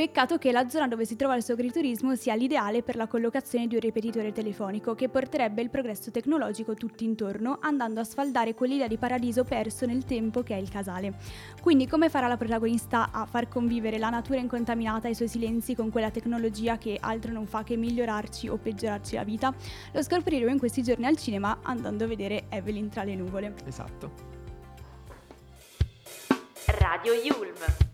Peccato 0.02 0.36
che 0.36 0.50
la 0.50 0.68
zona 0.68 0.88
dove 0.88 1.04
si 1.04 1.14
trova 1.14 1.36
il 1.36 1.44
suo 1.44 1.54
agriturismo 1.54 2.16
sia 2.16 2.34
l'ideale 2.34 2.82
per 2.82 2.96
la 2.96 3.06
collocazione 3.06 3.68
di 3.68 3.76
un 3.76 3.80
ripetitore 3.80 4.32
telefonico 4.32 4.96
che 4.96 5.08
porterebbe 5.08 5.62
il 5.62 5.70
progresso 5.70 6.10
tecnologico 6.10 6.74
tutto 6.74 7.04
intorno, 7.04 7.58
andando 7.60 8.00
a 8.00 8.04
sfaldare 8.04 8.52
quell'idea 8.52 8.88
di 8.88 8.96
paradiso 8.96 9.44
perso 9.44 9.86
nel 9.86 10.04
tempo 10.04 10.42
che 10.42 10.56
è 10.56 10.58
il 10.58 10.68
casale. 10.68 11.14
Quindi 11.60 11.86
come 11.86 12.08
farà 12.08 12.26
la 12.26 12.36
protagonista 12.36 13.10
a 13.12 13.26
far 13.26 13.46
convivere 13.46 13.96
la 13.98 14.10
natura 14.10 14.40
incontaminata 14.40 15.06
e 15.06 15.12
i 15.12 15.14
suoi 15.14 15.28
silenzi 15.28 15.76
con 15.76 15.88
quella 15.90 16.10
tecnologia 16.10 16.78
che 16.78 16.98
altro 17.00 17.30
non 17.30 17.46
fa 17.46 17.62
che 17.62 17.76
migliorarci 17.76 18.48
o 18.48 18.56
peggiorarci 18.56 19.14
la 19.14 19.22
vita? 19.22 19.54
Lo 19.92 20.02
scopriremo 20.02 20.50
in 20.50 20.58
questi 20.58 20.82
giorni 20.82 21.06
al 21.06 21.16
cinema 21.16 21.60
andando 21.62 22.02
a 22.02 22.08
vedere 22.08 22.46
Evelyn 22.48 22.88
tra 22.88 23.04
le 23.04 23.14
nuvole. 23.14 23.54
Esatto. 23.66 24.10
Radio 26.66 27.12
Yulm. 27.12 27.91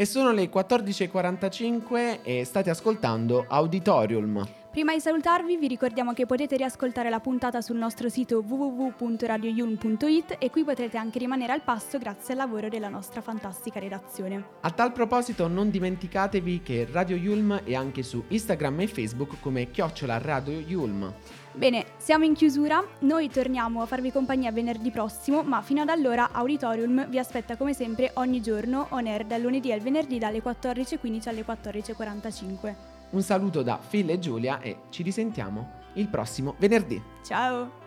E 0.00 0.06
sono 0.06 0.32
le 0.32 0.48
14.45 0.48 2.20
e 2.22 2.46
state 2.46 2.70
ascoltando 2.70 3.44
Auditorium. 3.46 4.48
Prima 4.70 4.94
di 4.94 5.00
salutarvi 5.00 5.58
vi 5.58 5.68
ricordiamo 5.68 6.14
che 6.14 6.24
potete 6.24 6.56
riascoltare 6.56 7.10
la 7.10 7.20
puntata 7.20 7.60
sul 7.60 7.76
nostro 7.76 8.08
sito 8.08 8.42
www.radioyulm.it 8.42 10.36
e 10.38 10.48
qui 10.48 10.64
potrete 10.64 10.96
anche 10.96 11.18
rimanere 11.18 11.52
al 11.52 11.60
passo 11.60 11.98
grazie 11.98 12.32
al 12.32 12.38
lavoro 12.38 12.70
della 12.70 12.88
nostra 12.88 13.20
fantastica 13.20 13.78
redazione. 13.78 14.42
A 14.60 14.70
tal 14.70 14.92
proposito 14.92 15.48
non 15.48 15.68
dimenticatevi 15.68 16.62
che 16.62 16.88
Radio 16.90 17.16
Yulm 17.16 17.60
è 17.64 17.74
anche 17.74 18.02
su 18.02 18.24
Instagram 18.26 18.80
e 18.80 18.86
Facebook 18.86 19.38
come 19.38 19.70
chiocciola 19.70 20.16
Radio 20.16 20.58
Yulm. 20.60 21.12
Bene, 21.52 21.84
siamo 21.96 22.24
in 22.24 22.34
chiusura, 22.34 22.82
noi 23.00 23.28
torniamo 23.28 23.82
a 23.82 23.86
farvi 23.86 24.12
compagnia 24.12 24.52
venerdì 24.52 24.90
prossimo, 24.90 25.42
ma 25.42 25.60
fino 25.62 25.82
ad 25.82 25.88
allora 25.88 26.30
Auditorium 26.30 27.08
vi 27.08 27.18
aspetta 27.18 27.56
come 27.56 27.74
sempre 27.74 28.12
ogni 28.14 28.40
giorno 28.40 28.86
on 28.90 29.06
air 29.06 29.24
dal 29.24 29.40
lunedì 29.40 29.72
al 29.72 29.80
venerdì 29.80 30.18
dalle 30.18 30.42
14.15 30.42 31.28
alle 31.28 31.44
14.45. 31.44 32.74
Un 33.10 33.22
saluto 33.22 33.62
da 33.62 33.78
Phil 33.78 34.10
e 34.10 34.18
Giulia 34.20 34.60
e 34.60 34.82
ci 34.90 35.02
risentiamo 35.02 35.78
il 35.94 36.06
prossimo 36.06 36.54
venerdì. 36.58 37.02
Ciao! 37.24 37.78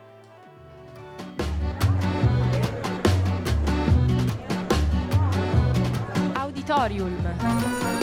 Auditorium. 6.33 8.02